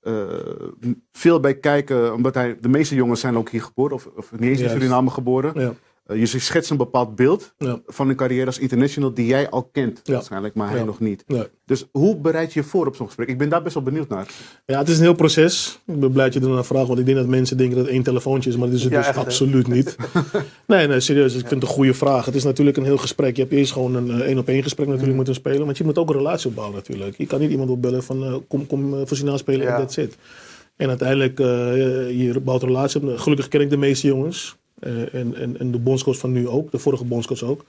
eh, 0.00 0.22
veel 1.12 1.40
bij 1.40 1.54
kijken, 1.58 2.14
omdat 2.14 2.34
hij, 2.34 2.56
de 2.60 2.68
meeste 2.68 2.94
jongens 2.94 3.20
zijn 3.20 3.36
ook 3.36 3.50
hier 3.50 3.62
geboren, 3.62 3.94
of, 3.94 4.08
of 4.16 4.30
niet 4.32 4.40
eens 4.42 4.58
in 4.58 4.64
Juist. 4.64 4.74
Suriname 4.80 5.10
geboren. 5.10 5.52
Ja, 5.54 5.60
Eh, 5.60 5.68
je 6.14 6.26
schetst 6.26 6.70
een 6.70 6.76
bepaald 6.76 7.16
beeld 7.16 7.52
ja, 7.58 7.80
van 7.86 8.08
een 8.08 8.16
carrière 8.16 8.46
als 8.46 8.58
international 8.58 9.14
die 9.14 9.26
jij 9.26 9.50
al 9.50 9.62
kent, 9.72 10.00
Ja. 10.04 10.12
waarschijnlijk, 10.12 10.54
maar 10.54 10.68
hij 10.68 10.78
Ja. 10.78 10.84
nog 10.84 11.00
niet. 11.00 11.24
Dus 11.66 11.86
hoe 11.90 12.16
bereid 12.16 12.52
je 12.52 12.60
je 12.60 12.66
voor 12.66 12.86
op 12.86 12.96
zo'n 12.96 13.06
gesprek? 13.06 13.28
Ik 13.28 13.38
ben 13.38 13.48
daar 13.48 13.62
best 13.62 13.74
wel 13.74 13.82
benieuwd 13.82 14.08
naar. 14.08 14.26
ja, 14.66 14.78
het 14.78 14.88
is 14.88 14.96
een 14.96 15.02
heel 15.02 15.14
proces. 15.14 15.78
Ik 15.86 16.00
ben 16.00 16.12
blij 16.12 16.24
dat 16.30 16.34
je 16.34 16.48
ernaar 16.48 16.64
vraagt, 16.64 16.86
want 16.86 16.98
ik 16.98 17.04
denk 17.04 17.16
dat 17.18 17.26
mensen 17.26 17.56
denken 17.56 17.76
dat 17.76 17.84
het 17.84 17.94
één 17.94 18.02
telefoontje 18.02 18.50
is, 18.50 18.56
maar 18.56 18.66
dat 18.66 18.76
is 18.76 18.82
het 18.84 18.92
dus 18.92 19.06
echt, 19.06 19.16
absoluut 19.16 19.66
niet. 19.76 19.96
nee, 20.66 20.86
nee, 20.86 21.00
serieus. 21.00 21.32
Ik 21.34 21.38
vind 21.38 21.50
het 21.50 21.62
een 21.62 21.68
goede 21.76 21.94
vraag. 21.94 22.24
Het 22.24 22.34
is 22.34 22.44
natuurlijk 22.44 22.76
een 22.76 22.84
heel 22.84 22.96
gesprek. 22.98 23.36
Je 23.36 23.42
hebt 23.42 23.54
eerst 23.54 23.72
gewoon 23.72 23.94
een 23.94 24.10
eh, 24.10 24.18
één 24.26 24.38
op 24.38 24.48
één 24.48 24.62
gesprek 24.62 24.86
natuurlijk 24.86 25.12
Mm. 25.12 25.18
met 25.18 25.28
een 25.28 25.34
speler, 25.34 25.64
want 25.64 25.76
je 25.78 25.84
moet 25.84 25.98
ook 25.98 26.08
een 26.10 26.16
relatie 26.16 26.48
opbouwen 26.48 26.76
natuurlijk. 26.76 27.16
Je 27.18 27.26
kan 27.26 27.40
niet 27.40 27.50
iemand 27.50 27.70
opbellen 27.70 28.02
van 28.02 28.24
eh, 28.24 28.34
kom, 28.48 28.66
kom 28.66 28.94
eh, 28.94 29.00
voor 29.04 29.38
spelen 29.38 29.66
Ja. 29.66 29.74
en 29.74 29.80
that's 29.80 29.96
it. 29.96 30.16
En 30.76 30.88
uiteindelijk, 30.88 31.40
eh 31.40 31.46
je 32.24 32.40
bouwt 32.44 32.62
een 32.62 32.68
relatie 32.68 33.02
op. 33.02 33.18
Gelukkig 33.18 33.48
ken 33.48 33.60
ik 33.60 33.70
de 33.70 33.76
meeste 33.76 34.06
jongens. 34.06 34.56
Eh, 34.80 35.14
en, 35.14 35.34
en, 35.34 35.58
en 35.58 35.70
de 35.70 35.78
bondscoach 35.78 36.18
van 36.18 36.32
nu 36.32 36.48
ook, 36.48 36.70
de 36.70 36.78
vorige 36.78 37.04
bondscoach 37.04 37.42
ook. 37.42 37.64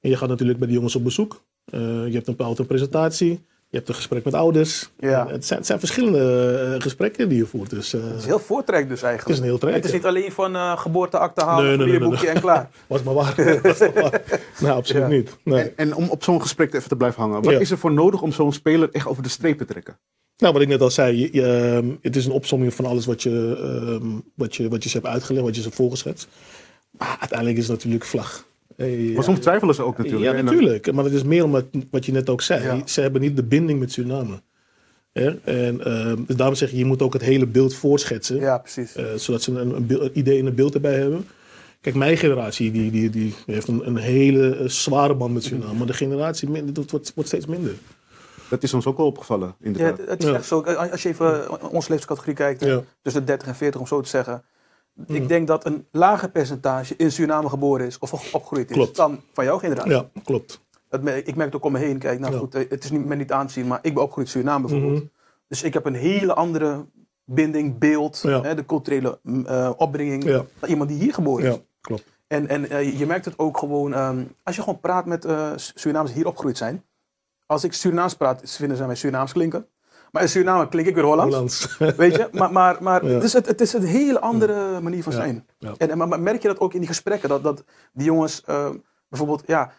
En 0.00 0.10
je 0.10 0.16
gaat 0.16 0.28
natuurlijk 0.28 0.58
bij 0.58 0.68
de 0.68 0.74
jongens 0.74 0.96
op 0.96 1.04
bezoek. 1.04 1.42
Eh, 1.64 1.80
je 1.80 2.12
hebt 2.12 2.26
een 2.28 2.36
bepaalde 2.36 2.64
presentatie. 2.64 3.44
Je 3.68 3.78
hebt 3.78 3.90
een 3.90 3.96
gesprek 3.96 4.24
met 4.24 4.34
ouders. 4.34 4.90
Ja. 4.98 5.26
Het, 5.28 5.44
zijn, 5.46 5.58
het 5.58 5.66
zijn 5.68 5.78
verschillende 5.78 6.58
eh, 6.74 6.80
gesprekken 6.82 7.28
die 7.28 7.38
je 7.38 7.46
voert. 7.46 7.70
Dus 7.70 7.94
eh, 7.94 8.02
Het 8.04 8.18
is 8.18 8.24
heel 8.24 8.38
voortrekt 8.38 8.88
dus 8.88 9.00
het 9.00 9.08
eigenlijk. 9.08 9.34
is 9.38 9.42
een 9.44 9.50
heel 9.50 9.58
traject. 9.58 9.84
Het 9.84 9.92
is 9.92 9.98
niet 10.00 10.06
alleen 10.08 10.32
van 10.32 10.54
eh 10.56 10.78
geboorteakte 10.78 11.44
halen, 11.44 11.64
Nee, 11.64 11.76
nee, 11.76 11.86
nee, 11.86 11.94
familieboekje 11.94 12.28
en 12.28 12.40
klaar. 12.40 12.70
Was 12.86 13.02
maar 13.02 13.14
waar. 13.14 13.34
Was 13.62 13.78
maar 13.78 13.92
waar. 13.92 14.22
Nou, 14.60 14.76
absoluut 14.76 15.02
Ja. 15.02 15.08
niet. 15.08 15.36
Nee. 15.44 15.62
En, 15.62 15.72
en 15.76 15.94
om 15.94 16.08
op 16.08 16.24
zo'n 16.24 16.40
gesprek 16.42 16.74
even 16.74 16.88
te 16.88 16.96
blijven 16.96 17.22
hangen, 17.22 17.42
wat 17.42 17.52
Ja. 17.52 17.58
is 17.58 17.70
er 17.70 17.78
voor 17.78 17.92
nodig 17.92 18.22
om 18.22 18.32
zo'n 18.32 18.52
speler 18.52 18.88
echt 18.92 19.06
over 19.06 19.22
de 19.22 19.28
streep 19.28 19.58
te 19.58 19.64
trekken? 19.64 19.98
Nou, 20.42 20.52
wat 20.54 20.62
ik 20.62 20.68
net 20.68 20.80
al 20.80 20.90
zei, 20.90 21.18
je, 21.20 21.28
je, 21.32 21.42
ehm, 21.46 21.86
het 22.00 22.16
is 22.16 22.26
een 22.26 22.32
opsomming 22.32 22.74
van 22.74 22.84
alles 22.84 23.06
wat 23.06 23.22
je, 23.22 23.56
ehm, 23.60 24.06
wat, 24.34 24.56
je, 24.56 24.68
wat 24.68 24.82
je 24.82 24.88
ze 24.88 24.96
hebt 24.96 25.08
uitgelegd, 25.08 25.44
wat 25.44 25.54
je 25.54 25.60
ze 25.60 25.66
hebt 25.66 25.78
voorgeschetst. 25.80 26.28
Maar 26.90 27.16
uiteindelijk 27.20 27.58
is 27.58 27.66
het 27.68 27.76
natuurlijk 27.76 28.04
vlag. 28.04 28.46
Eh, 28.76 29.14
Maar 29.14 29.24
soms 29.24 29.38
twijfelen 29.40 29.74
ze 29.74 29.82
ook 29.82 29.98
natuurlijk. 29.98 30.36
Ja, 30.36 30.42
natuurlijk. 30.42 30.92
Maar 30.92 31.04
het 31.04 31.12
is 31.12 31.22
meer 31.22 31.44
omdat, 31.44 31.64
wat 31.90 32.06
je 32.06 32.12
net 32.12 32.28
ook 32.28 32.42
zei. 32.42 32.62
Ja. 32.62 32.86
Ze 32.86 33.00
hebben 33.00 33.20
niet 33.20 33.36
de 33.36 33.42
binding 33.42 33.78
met 33.80 33.92
Suriname. 33.92 34.40
Hè? 35.12 35.30
En 35.44 35.84
ehm, 35.84 36.16
dus 36.26 36.36
daarom 36.36 36.56
zeg 36.56 36.70
je, 36.70 36.76
je 36.76 36.84
moet 36.84 37.02
ook 37.02 37.12
het 37.12 37.22
hele 37.22 37.46
beeld 37.46 37.74
voorschetsen. 37.74 38.36
Ja, 38.40 38.58
precies. 38.58 38.94
eh, 38.94 39.04
zodat 39.16 39.42
ze 39.42 39.50
een, 39.50 39.76
een, 39.76 39.86
beeld- 39.86 40.00
een 40.02 40.10
idee 40.18 40.38
en 40.38 40.46
een 40.46 40.54
beeld 40.54 40.74
erbij 40.74 40.94
hebben. 40.98 41.26
Kijk, 41.80 41.94
mijn 41.96 42.16
generatie 42.16 42.70
die, 42.70 42.90
die, 42.90 43.10
die 43.10 43.34
heeft 43.46 43.68
een, 43.68 43.86
een 43.86 43.96
hele 43.96 44.56
eh, 44.56 44.68
zware 44.68 45.14
band 45.14 45.34
met 45.34 45.44
Suriname. 45.44 45.74
Maar 45.78 45.86
de 45.86 45.92
generatie 45.92 46.72
dat 46.72 46.90
wordt, 46.90 47.12
wordt 47.14 47.28
steeds 47.28 47.46
minder. 47.46 47.72
Dat 48.52 48.62
is 48.62 48.74
ons 48.74 48.86
ook 48.86 48.96
wel 48.96 49.06
opgevallen, 49.06 49.54
inderdaad. 49.60 49.98
het, 49.98 50.08
het 50.08 50.22
is 50.22 50.28
Ja. 50.28 50.34
echt 50.34 50.44
zo. 50.44 50.60
Als 50.62 51.02
je 51.02 51.08
even 51.08 51.44
eh, 51.44 51.50
onze 51.50 51.70
leeftijdscategorie 51.72 52.34
kijkt, 52.34 52.58
tussen 53.02 53.20
de 53.20 53.24
30 53.26 53.48
en 53.48 53.54
40 53.54 53.80
om 53.80 53.86
zo 53.86 54.00
te 54.00 54.08
zeggen. 54.08 54.44
Mm. 54.94 55.14
Ik 55.14 55.28
denk 55.28 55.46
dat 55.46 55.64
een 55.66 55.86
lager 55.90 56.30
percentage 56.30 56.94
in 56.96 57.12
Suriname 57.12 57.48
geboren 57.48 57.86
is 57.86 57.98
of 57.98 58.34
opgegroeid 58.34 58.70
is 58.70 58.76
Klopt. 58.76 58.96
dan 58.96 59.20
van 59.32 59.44
jouw 59.44 59.58
generatie. 59.58 59.90
Ja, 59.90 60.08
klopt. 60.24 60.60
Dat 60.88 61.00
ik 61.06 61.34
merk 61.34 61.52
het 61.52 61.54
ook 61.54 61.64
om 61.64 61.72
me 61.72 61.78
heen. 61.78 61.98
Kijk, 61.98 62.18
nou 62.20 62.32
Ja. 62.32 62.38
goed, 62.38 62.54
eh, 62.54 62.70
het 62.70 62.84
is 62.84 62.90
niet, 62.90 63.04
me 63.04 63.14
niet 63.14 63.32
aan 63.32 63.46
te 63.46 63.52
zien, 63.52 63.66
maar 63.66 63.78
ik 63.82 63.94
ben 63.94 64.02
opgegroeid 64.02 64.26
in 64.26 64.32
Suriname 64.32 64.66
bijvoorbeeld. 64.66 64.94
Mhm. 65.02 65.06
Dus 65.48 65.62
ik 65.62 65.72
heb 65.74 65.84
een 65.86 65.94
hele 65.94 66.34
andere 66.34 66.86
binding, 67.24 67.78
beeld, 67.78 68.20
Ja. 68.22 68.42
hè, 68.42 68.54
de 68.54 68.66
culturele 68.66 69.18
mm, 69.22 69.46
eh, 69.46 69.70
opbrenging 69.76 70.24
Ja. 70.24 70.44
van 70.58 70.68
iemand 70.68 70.88
die 70.90 70.98
hier 70.98 71.14
geboren 71.14 71.44
is. 71.46 71.54
Ja, 71.54 71.60
klopt. 71.80 72.04
En, 72.26 72.48
en 72.48 72.96
je 72.98 73.06
merkt 73.06 73.24
het 73.24 73.38
ook 73.38 73.58
gewoon, 73.58 73.94
ehm, 73.94 74.24
als 74.42 74.56
je 74.56 74.62
gewoon 74.62 74.80
praat 74.80 75.06
met 75.06 75.24
eh 75.24 75.50
Surinamers 75.56 76.10
die 76.12 76.20
hier 76.20 76.28
opgegroeid 76.30 76.56
zijn. 76.56 76.82
Als 77.52 77.64
ik 77.64 77.72
Surinaams 77.72 78.14
praat, 78.14 78.40
vinden 78.44 78.76
ze 78.76 78.86
mij 78.86 78.94
Surinaams 78.94 79.32
klinken. 79.32 79.66
Maar 80.10 80.22
in 80.22 80.28
Suriname 80.28 80.68
klink 80.68 80.86
ik 80.86 80.94
weer 80.94 81.04
Hollands. 81.04 81.34
Hollands. 81.34 81.76
Weet 81.96 82.14
je? 82.14 82.28
Maar, 82.32 82.52
maar, 82.52 82.82
maar 82.82 83.04
Ja. 83.06 83.10
het, 83.14 83.22
is 83.22 83.32
het, 83.32 83.46
het 83.46 83.60
is 83.60 83.72
een 83.72 83.82
hele 83.84 84.20
andere 84.20 84.80
manier 84.80 85.02
van 85.02 85.12
zijn. 85.12 85.46
Ja. 85.58 85.74
En, 85.78 85.90
en, 85.90 85.98
maar, 85.98 86.08
maar 86.08 86.20
merk 86.20 86.42
je 86.42 86.48
dat 86.48 86.60
ook 86.60 86.72
in 86.72 86.78
die 86.78 86.88
gesprekken? 86.88 87.28
Dat, 87.28 87.42
dat 87.42 87.64
die 87.92 88.04
jongens 88.04 88.42
eh, 88.44 88.70
bijvoorbeeld, 89.08 89.42
ja, 89.46 89.72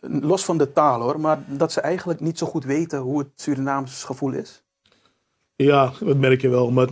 los 0.00 0.44
van 0.44 0.58
de 0.58 0.72
taal 0.72 1.00
hoor, 1.00 1.20
maar 1.20 1.38
dat 1.46 1.72
ze 1.72 1.80
eigenlijk 1.80 2.20
niet 2.20 2.38
zo 2.38 2.46
goed 2.46 2.64
weten 2.64 2.98
hoe 2.98 3.18
het 3.18 3.28
Surinaams 3.34 4.04
gevoel 4.04 4.32
is. 4.32 4.63
Ja, 5.56 5.92
dat 6.04 6.16
merk 6.16 6.40
je 6.40 6.48
wel. 6.48 6.70
Maar 6.70 6.88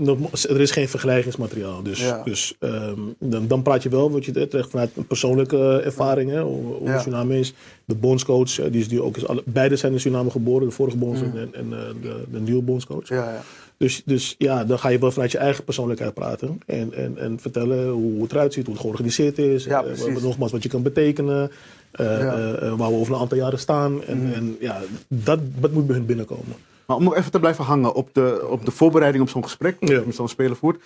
er 0.49 0.61
is 0.61 0.71
geen 0.71 0.88
vergelijkingsmateriaal. 0.88 1.83
Dus, 1.83 2.00
Ja. 2.00 2.23
dus 2.25 2.54
ehm, 2.59 2.99
dan, 3.19 3.47
dan 3.47 3.62
praat 3.62 3.83
je 3.83 3.88
wel 3.88 4.11
wat 4.11 4.25
je 4.25 4.33
terecht 4.49 4.71
vanuit 4.71 4.90
persoonlijke 5.07 5.57
eh, 5.57 5.87
ervaring. 5.87 6.31
Hè, 6.31 6.40
hoe 6.42 6.64
hoe 6.75 6.88
Ja. 6.88 6.99
Suriname 6.99 7.38
is. 7.38 7.52
De 7.85 7.95
bondscoach, 7.95 8.59
eh, 8.59 8.71
die 8.73 8.81
is 8.81 8.88
nu 8.88 9.00
ook 9.00 9.16
is 9.16 9.26
alle, 9.26 9.42
beide 9.47 9.76
zijn 9.76 9.92
in 9.92 10.00
Suriname 10.00 10.31
geboren. 10.31 10.66
De 10.69 10.75
vorige 10.75 10.97
bondscoach 10.97 11.33
Mm. 11.33 11.38
en, 11.38 11.54
en 11.54 11.73
eh, 11.73 11.78
de, 12.02 12.25
de 12.33 12.40
nieuwe 12.40 12.62
bondscoach. 12.62 13.09
Ja, 13.09 13.16
ja. 13.33 13.42
Dus, 13.76 14.02
dus 14.04 14.35
ja, 14.38 14.64
dan 14.64 14.78
ga 14.78 14.88
je 14.88 14.99
wel 14.99 15.11
vanuit 15.12 15.33
je 15.33 15.38
eigen 15.38 15.64
persoonlijkheid 15.64 16.14
praten. 16.14 16.61
En, 16.66 16.92
en, 16.95 17.19
en 17.19 17.38
vertellen 17.40 17.88
hoe 17.88 18.23
het 18.23 18.33
eruit 18.33 18.52
ziet, 18.52 18.64
hoe 18.64 18.75
het 18.75 18.83
georganiseerd 18.83 19.38
is. 19.38 19.64
Ja, 19.64 19.85
wat- 19.85 20.23
nogmaals, 20.23 20.52
wat 20.52 20.62
je 20.62 20.69
kan 20.69 20.83
betekenen. 20.83 21.50
waar 21.92 22.76
we 22.76 22.83
over 22.85 23.14
een 23.14 23.21
aantal 23.21 23.38
jaren 23.38 23.59
staan. 23.59 24.04
En, 24.04 24.19
Mm. 24.26 24.33
en 24.33 24.57
ja, 24.61 24.81
dat, 25.09 25.38
dat 25.61 25.73
moet 25.73 25.87
bij 25.87 25.97
hun 25.97 26.07
binnenkomen. 26.07 26.54
Maar 26.87 26.97
om 26.97 27.05
nog 27.05 27.15
even 27.17 27.31
te 27.31 27.41
blijven 27.41 27.65
hangen 27.65 27.95
op 27.95 28.15
de, 28.15 28.47
op 28.51 28.65
de 28.65 28.71
voorbereiding 28.71 29.25
op 29.25 29.31
zo'n 29.31 29.43
gesprek, 29.45 29.77
Ja. 29.81 30.01
dat 30.01 30.15
zo'n 30.15 30.29
speler 30.29 30.57
voert, 30.57 30.83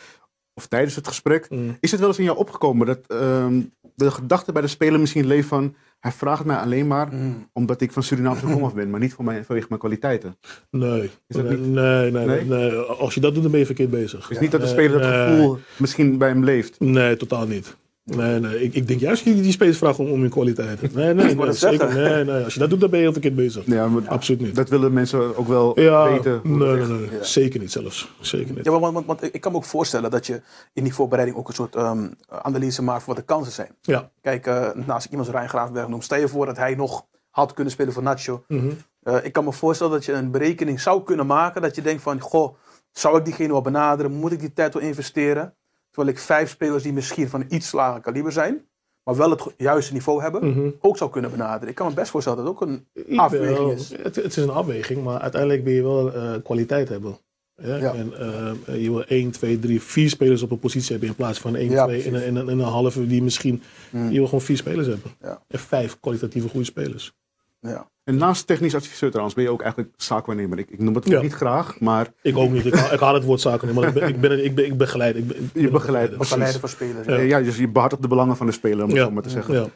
of 0.55 0.67
tijdens 0.67 0.95
het 0.97 1.09
gesprek, 1.09 1.47
Mm. 1.50 1.76
is 1.81 1.91
het 1.91 2.00
wel 2.00 2.09
eens 2.09 2.19
in 2.19 2.25
jou 2.25 2.37
opgekomen 2.38 2.87
dat 2.87 2.99
ehm, 3.07 3.61
de 3.95 4.11
gedachte 4.11 4.53
bij 4.53 4.62
de 4.62 4.69
speler 4.69 5.00
misschien 5.00 5.26
leeft 5.26 5.49
van, 5.49 5.75
hij 6.00 6.12
vraagt 6.12 6.45
mij 6.45 6.57
alleen 6.57 6.87
maar 6.87 7.09
Mm. 7.12 7.49
omdat 7.53 7.81
ik 7.81 7.93
van 7.93 8.03
Surinaamse 8.03 8.47
komaf 8.47 8.75
ben, 8.75 8.91
maar 8.91 9.00
niet 9.00 9.15
voor 9.15 9.25
mijn, 9.25 9.45
vanwege 9.45 9.67
mijn 9.69 9.81
kwaliteiten. 9.81 10.38
Nee. 10.71 11.03
Is 11.03 11.37
dat 11.37 11.45
nee, 11.45 11.57
niet- 11.57 11.71
nee, 11.75 12.11
nee, 12.11 12.26
Nee? 12.26 12.45
nee, 12.45 12.73
Als 12.76 13.15
je 13.15 13.21
dat 13.21 13.33
doet, 13.35 13.43
dan 13.43 13.50
ben 13.50 13.61
je 13.61 13.67
verkeerd 13.67 13.91
bezig. 13.91 14.29
Dus 14.29 14.38
niet 14.38 14.50
dat 14.50 14.61
de 14.61 14.67
Nee, 14.67 14.75
speler 14.75 15.00
dat 15.00 15.11
nee. 15.11 15.26
gevoel 15.37 15.59
misschien 15.76 16.19
bij 16.19 16.29
hem 16.29 16.45
leeft. 16.45 16.81
Nee, 16.81 17.17
totaal 17.17 17.47
niet. 17.47 17.76
Nee, 18.14 18.40
nee. 18.40 18.62
Ik, 18.62 18.75
ik 18.75 18.88
denk 18.88 19.00
juist 19.00 19.25
dat 19.25 19.36
je 19.36 19.42
die 19.42 19.52
spelers 19.52 19.78
vraagt 19.78 19.98
om, 19.98 20.10
om 20.10 20.20
hun 20.20 20.30
kwaliteit. 20.30 20.80
Nee, 20.94 21.14
nee, 21.14 21.25
wou 21.26 21.36
nee, 21.36 21.46
het 21.46 21.56
zeker. 21.56 21.78
zeggen. 21.90 22.02
Nee, 22.02 22.25
nee. 22.25 22.44
Als 22.44 22.54
je 22.54 22.60
dat 22.60 22.70
doet, 22.70 22.80
dan 22.80 22.90
ben 22.90 22.98
je 22.98 23.04
heel 23.04 23.12
verkeerd 23.12 23.34
bezig. 23.34 23.62
Ja, 23.66 23.88
maar 23.88 24.08
Absoluut 24.08 24.40
niet. 24.40 24.54
dat 24.54 24.68
willen 24.68 24.92
mensen 24.92 25.36
ook 25.36 25.48
wel 25.48 25.80
Ja, 25.80 26.10
weten. 26.10 26.40
nee, 26.42 26.76
nee, 26.76 26.86
nee. 26.86 27.08
Zeker 27.20 27.60
niet 27.60 27.72
zelfs. 27.72 28.10
Zeker 28.20 28.54
niet. 28.54 28.64
Ja, 28.64 28.70
want, 28.78 28.94
want, 28.94 29.06
want 29.06 29.22
ik 29.34 29.40
kan 29.40 29.52
me 29.52 29.58
ook 29.58 29.64
voorstellen 29.64 30.10
dat 30.10 30.26
je 30.26 30.40
in 30.72 30.82
die 30.82 30.94
voorbereiding 30.94 31.38
ook 31.38 31.48
een 31.48 31.54
soort 31.54 31.75
ehm, 31.76 32.08
analyse 32.28 32.82
maakt 32.82 33.02
voor 33.02 33.14
wat 33.14 33.26
de 33.26 33.32
kansen 33.34 33.52
zijn. 33.52 33.70
Ja. 33.82 34.10
Kijk, 34.20 34.46
eh 34.46 34.68
naast 34.86 35.04
ik 35.04 35.10
iemand 35.10 35.28
als 35.28 35.36
Rijn 35.36 35.48
Graafberg 35.48 35.88
noem, 35.88 36.02
stel 36.02 36.18
je 36.18 36.28
voor 36.28 36.46
dat 36.46 36.56
hij 36.56 36.75
nog 36.75 37.06
had 37.30 37.52
kunnen 37.52 37.72
spelen 37.72 37.92
voor 37.92 38.02
Nacho. 38.02 38.44
Mhm. 38.48 38.68
Eh, 39.02 39.16
ik 39.25 39.32
kan 39.32 39.44
me 39.44 39.52
voorstellen 39.52 39.92
dat 39.92 40.04
je 40.04 40.12
een 40.12 40.30
berekening 40.30 40.80
zou 40.80 41.02
kunnen 41.02 41.26
maken. 41.26 41.62
Dat 41.62 41.75
je 41.75 41.82
denkt 41.82 42.02
van, 42.02 42.20
goh, 42.20 42.54
zou 42.92 43.18
ik 43.18 43.25
diegene 43.25 43.52
wel 43.52 43.62
benaderen? 43.62 44.12
Moet 44.12 44.32
ik 44.32 44.40
die 44.40 44.52
tijd 44.52 44.75
wel 44.75 44.82
investeren? 44.82 45.54
Terwijl 45.97 46.17
ik 46.17 46.23
vijf 46.23 46.50
spelers 46.50 46.83
die 46.83 46.93
misschien 46.93 47.29
van 47.29 47.45
iets 47.49 47.73
lager 47.73 48.00
kaliber 48.00 48.33
zijn, 48.33 48.65
maar 49.05 49.17
wel 49.17 49.31
het 49.31 49.43
juiste 49.57 49.93
niveau 49.93 50.23
hebben, 50.23 50.49
Mhm. 50.50 50.71
ook 50.81 50.97
zou 50.97 51.11
kunnen 51.11 51.31
benaderen. 51.31 51.69
Ik 51.69 51.75
kan 51.75 51.88
me 51.88 51.95
best 51.95 52.11
voorstellen 52.11 52.45
dat 52.45 52.47
het 52.49 52.62
ook 52.62 52.69
een 52.69 52.87
Ik 52.93 53.19
afweging 53.19 53.59
wel. 53.59 53.71
is. 53.71 53.91
Het, 53.91 54.17
het 54.17 54.26
is 54.26 54.37
een 54.37 54.50
afweging, 54.50 55.05
maar 55.05 55.21
uiteindelijk 55.21 55.65
wil 55.65 55.73
je 55.75 55.83
wel 55.83 56.12
eh, 56.12 56.35
kwaliteit 56.45 56.88
hebben. 56.88 57.17
Ja? 57.57 57.76
Ja. 57.76 57.95
En 57.95 58.12
eh, 58.19 58.83
je 58.83 58.91
wil 58.91 59.05
1, 59.07 59.31
2, 59.31 59.59
3, 59.59 59.83
4 59.83 60.09
spelers 60.09 60.43
op 60.43 60.50
een 60.50 60.59
positie 60.59 60.91
hebben 60.91 61.09
in 61.09 61.15
plaats 61.15 61.38
van 61.41 61.55
1, 61.57 61.71
Ja, 61.71 61.85
2 61.85 62.03
en, 62.03 62.15
en, 62.15 62.37
een- 62.37 62.49
en 62.49 62.59
een 62.59 62.65
halve 62.65 63.07
die 63.07 63.23
misschien. 63.23 63.62
Je 63.91 64.09
wil 64.09 64.25
gewoon 64.25 64.41
vier 64.41 64.57
spelers 64.57 64.87
hebben. 64.87 65.11
Ja. 65.21 65.43
En 65.49 65.59
vijf 65.59 66.00
kwalitatieve 66.00 66.49
goede 66.49 66.67
spelers. 66.67 67.12
Ja. 67.61 67.91
En 68.06 68.16
naast 68.16 68.46
technisch 68.46 68.75
adviseur 68.75 69.08
trouwens 69.08 69.34
ben 69.36 69.44
je 69.44 69.50
ook 69.50 69.62
eigenlijk 69.62 69.94
zaakwaarnemer. 69.96 70.58
Ik, 70.58 70.70
ik 70.70 70.78
noem 70.78 70.94
het 70.94 71.08
Ja. 71.08 71.20
niet 71.22 71.32
graag, 71.32 71.80
maar 71.80 72.06
Ik 72.22 72.36
ook 72.36 72.50
niet. 72.50 72.64
Ik, 72.66 72.75
haal- 72.75 72.92
ik 72.92 73.00
haal 73.00 73.14
het 73.14 73.25
woord 73.25 73.44
maar 73.44 73.88
ik, 73.88 73.94
ben, 73.94 74.08
ik, 74.08 74.20
ben, 74.20 74.44
ik, 74.44 74.54
ben, 74.54 74.64
ik 74.66 74.76
begeleid. 74.76 75.16
Ik 75.16 75.26
ben, 75.26 75.36
ik 75.42 75.52
ben 75.52 75.62
Je 75.62 75.70
begeleidt. 75.70 76.16
begeleider. 76.16 76.60
Voor 76.60 76.68
spelers. 76.68 77.06
Ja. 77.06 77.16
ja, 77.16 77.40
dus 77.40 77.56
je 77.56 77.68
behartigt 77.68 78.02
de 78.02 78.08
belangen 78.08 78.36
van 78.36 78.46
de 78.46 78.52
speler, 78.52 78.82
om 78.84 78.88
het 78.88 78.98
Ja. 78.98 79.04
zo 79.04 79.10
maar 79.10 79.22
te 79.22 79.30
zeggen. 79.30 79.54
Ja. 79.54 79.66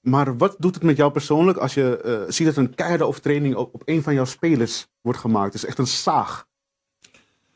Maar 0.00 0.36
wat 0.36 0.56
doet 0.58 0.74
het 0.74 0.84
met 0.84 0.96
jou 0.96 1.12
persoonlijk 1.12 1.58
als 1.58 1.74
je 1.74 1.96
eh, 2.00 2.20
ziet 2.28 2.46
dat 2.46 2.56
een 2.56 2.74
keiharde 2.74 3.04
overtreding 3.04 3.54
op, 3.56 3.74
op 3.74 3.82
een 3.84 4.02
van 4.02 4.14
jouw 4.14 4.24
spelers 4.24 4.86
wordt 5.00 5.18
gemaakt? 5.18 5.52
Het 5.52 5.62
is 5.62 5.68
echt 5.68 5.78
een 5.78 5.86
zaag. 5.86 6.46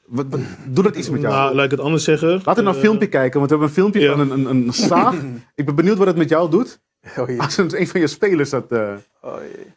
Wat, 0.06 0.26
wat, 0.30 0.40
doet 0.66 0.84
dat 0.84 0.96
iets 0.96 1.10
met 1.10 1.20
jou? 1.20 1.34
Nou, 1.34 1.54
laat 1.54 1.64
ik 1.64 1.70
het 1.70 1.80
anders 1.80 2.04
zeggen. 2.04 2.28
Laten 2.28 2.54
we 2.54 2.60
naar 2.62 2.68
een 2.70 2.74
Eh, 2.78 2.84
filmpje 2.84 3.08
kijken, 3.08 3.38
want 3.40 3.50
we 3.50 3.56
hebben 3.56 3.68
een 3.68 3.82
filmpje 3.82 4.10
van 4.10 4.20
een, 4.20 4.30
een, 4.30 4.66
een 4.66 4.72
zaag. 4.74 5.14
Ik 5.54 5.64
ben 5.66 5.74
benieuwd 5.74 5.98
wat 5.98 6.06
het 6.06 6.16
met 6.16 6.28
jou 6.28 6.50
doet 6.50 6.80
Oh 7.16 7.38
als 7.38 7.56
een, 7.56 7.80
een 7.80 7.88
van 7.88 8.00
je 8.00 8.06
spelers 8.06 8.50
dat, 8.50 8.72
eh, 8.72 8.92
Oh 9.20 9.36
jee. 9.40 9.72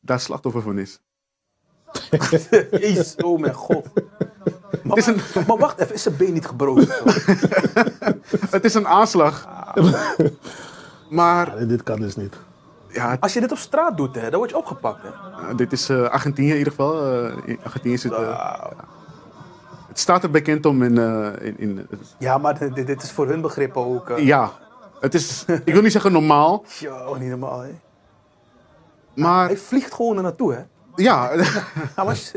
Daar 0.00 0.20
slachtoffer 0.20 0.62
van 0.62 0.78
is. 0.78 1.00
Jezus, 2.70 3.16
oh 3.16 3.40
mijn 3.40 3.54
god. 3.54 3.86
Maar, 4.82 5.14
maar 5.46 5.56
wacht 5.56 5.78
even, 5.80 5.94
is 5.94 6.02
zijn 6.02 6.16
been 6.16 6.32
niet 6.32 6.46
gebroken? 6.46 6.86
Het 8.50 8.64
is 8.64 8.74
een 8.74 8.86
aanslag. 8.86 9.48
maar 11.10 11.58
ja, 11.60 11.64
dit 11.64 11.82
kan 11.82 12.00
dus 12.00 12.16
niet. 12.16 12.36
ja, 12.88 13.16
Als 13.20 13.32
je 13.32 13.40
dit 13.40 13.52
op 13.52 13.58
straat 13.58 13.96
doet, 13.96 14.14
hè, 14.14 14.30
dan 14.30 14.38
word 14.38 14.50
je 14.50 14.56
opgepakt. 14.56 15.02
Hè? 15.02 15.08
Uh, 15.08 15.56
dit 15.56 15.72
is 15.72 15.88
eh, 15.88 16.02
Argentinië 16.08 16.50
in 16.50 16.56
ieder 16.58 16.72
geval. 16.72 17.12
Eh, 17.24 17.36
in 17.44 17.58
Argentinië 17.64 17.98
zit, 17.98 18.12
eh, 18.12 18.64
het 19.88 19.98
staat 19.98 20.22
er 20.22 20.30
bekend 20.30 20.66
om 20.66 20.82
in. 20.82 20.98
eh, 20.98 21.46
in, 21.46 21.58
in 21.58 21.88
Ja, 22.18 22.38
maar 22.38 22.58
dit, 22.58 22.86
dit 22.86 23.02
is 23.02 23.10
voor 23.12 23.28
hun 23.28 23.40
begrippen 23.40 23.84
ook. 23.86 24.12
ja, 24.18 24.52
het 25.00 25.14
is. 25.14 25.44
Ik 25.64 25.72
wil 25.72 25.82
niet 25.82 25.92
zeggen 25.92 26.12
normaal, 26.12 26.64
Yo, 26.78 27.14
niet 27.16 27.28
normaal. 27.28 27.60
Hè? 27.60 27.70
Maar 29.14 29.46
Hij 29.46 29.56
vliegt 29.56 29.94
gewoon 29.94 30.16
er 30.16 30.22
naartoe, 30.22 30.52
hè? 30.52 30.60
ja. 30.96 31.30
Hij 31.96 32.04
was 32.04 32.32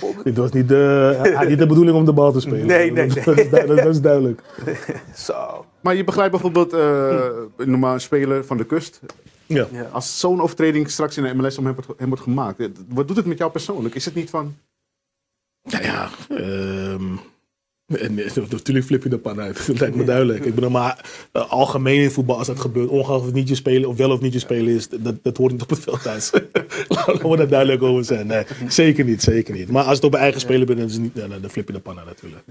boven. 0.00 0.24
Dit 0.24 0.36
was 0.36 0.52
niet 0.52 0.68
de, 0.68 1.14
hij 1.18 1.32
had 1.32 1.48
niet 1.48 1.58
de 1.58 1.66
bedoeling 1.66 1.96
om 1.96 2.04
de 2.04 2.12
bal 2.12 2.32
te 2.32 2.40
spelen. 2.40 2.66
Nee, 2.66 2.92
nee, 2.92 3.06
Dat, 3.08 3.24
nee. 3.24 3.34
is, 3.44 3.50
duidelijk, 3.50 3.82
dat 3.82 3.94
is 3.94 4.00
duidelijk. 4.00 4.42
Zo. 5.14 5.64
Maar 5.80 5.94
je 5.94 6.04
begrijpt 6.04 6.30
bijvoorbeeld 6.30 6.72
eh, 6.72 7.26
een 7.56 7.70
normaal 7.70 7.98
speler 7.98 8.44
van 8.44 8.56
de 8.56 8.64
kust. 8.64 9.00
Ja. 9.46 9.66
Ja. 9.72 9.88
Als 9.92 10.20
zo'n 10.20 10.40
overtreding 10.40 10.90
straks 10.90 11.16
in 11.16 11.22
de 11.22 11.34
MLS 11.34 11.58
om 11.58 11.64
hem 11.66 11.74
wordt, 11.74 11.90
hem 12.00 12.08
wordt 12.08 12.22
gemaakt, 12.22 12.60
eh, 12.60 12.66
wat 12.88 13.08
doet 13.08 13.16
het 13.16 13.26
met 13.26 13.38
jou 13.38 13.50
persoonlijk? 13.50 13.94
Is 13.94 14.04
het 14.04 14.14
niet 14.14 14.30
van. 14.30 14.56
Nou 15.62 15.84
ja, 15.84 16.08
ehm, 16.28 17.04
eh, 17.86 18.10
natuurlijk 18.50 18.86
flip 18.86 19.02
je 19.02 19.08
de 19.08 19.18
pan 19.18 19.40
uit. 19.40 19.56
Dat 19.66 19.80
lijkt 19.80 19.96
me 19.96 20.04
duidelijk. 20.04 20.44
Ik 20.44 20.54
bedoel, 20.54 20.70
maar 20.70 21.04
eh, 21.32 21.50
algemeen 21.50 22.00
in 22.00 22.10
voetbal, 22.10 22.38
als 22.38 22.46
dat 22.46 22.60
gebeurt, 22.60 22.88
ongeacht 22.88 23.18
of 23.18 23.24
het 23.24 23.34
niet 23.34 23.48
je 23.48 23.54
spelen 23.54 23.88
of 23.88 23.96
wel 23.96 24.10
of 24.10 24.20
niet 24.20 24.32
je 24.32 24.38
spelen 24.38 24.74
is, 24.74 24.88
dat, 24.88 25.14
dat 25.22 25.36
hoort 25.36 25.52
niet 25.52 25.62
op 25.62 25.70
het 25.70 25.78
veld 25.78 26.02
thuis. 26.02 26.30
Laten 26.88 27.30
we 27.30 27.36
daar 27.36 27.48
duidelijk 27.48 27.82
over 27.82 28.04
zijn. 28.04 28.26
Nee, 28.26 28.44
zeker 28.68 29.04
niet, 29.04 29.22
zeker 29.22 29.54
niet. 29.54 29.70
Maar 29.70 29.84
als 29.84 29.96
het 29.96 30.04
op 30.04 30.14
een 30.14 30.20
eigen 30.20 30.40
speler 30.40 30.66
bent, 30.66 30.78
dan, 30.78 30.88
is 30.88 30.94
het 30.94 31.02
niet, 31.02 31.14
dan 31.14 31.50
flip 31.50 31.66
je 31.66 31.72
de 31.72 31.80
pan 31.80 31.98
uit 31.98 32.06
natuurlijk. 32.06 32.44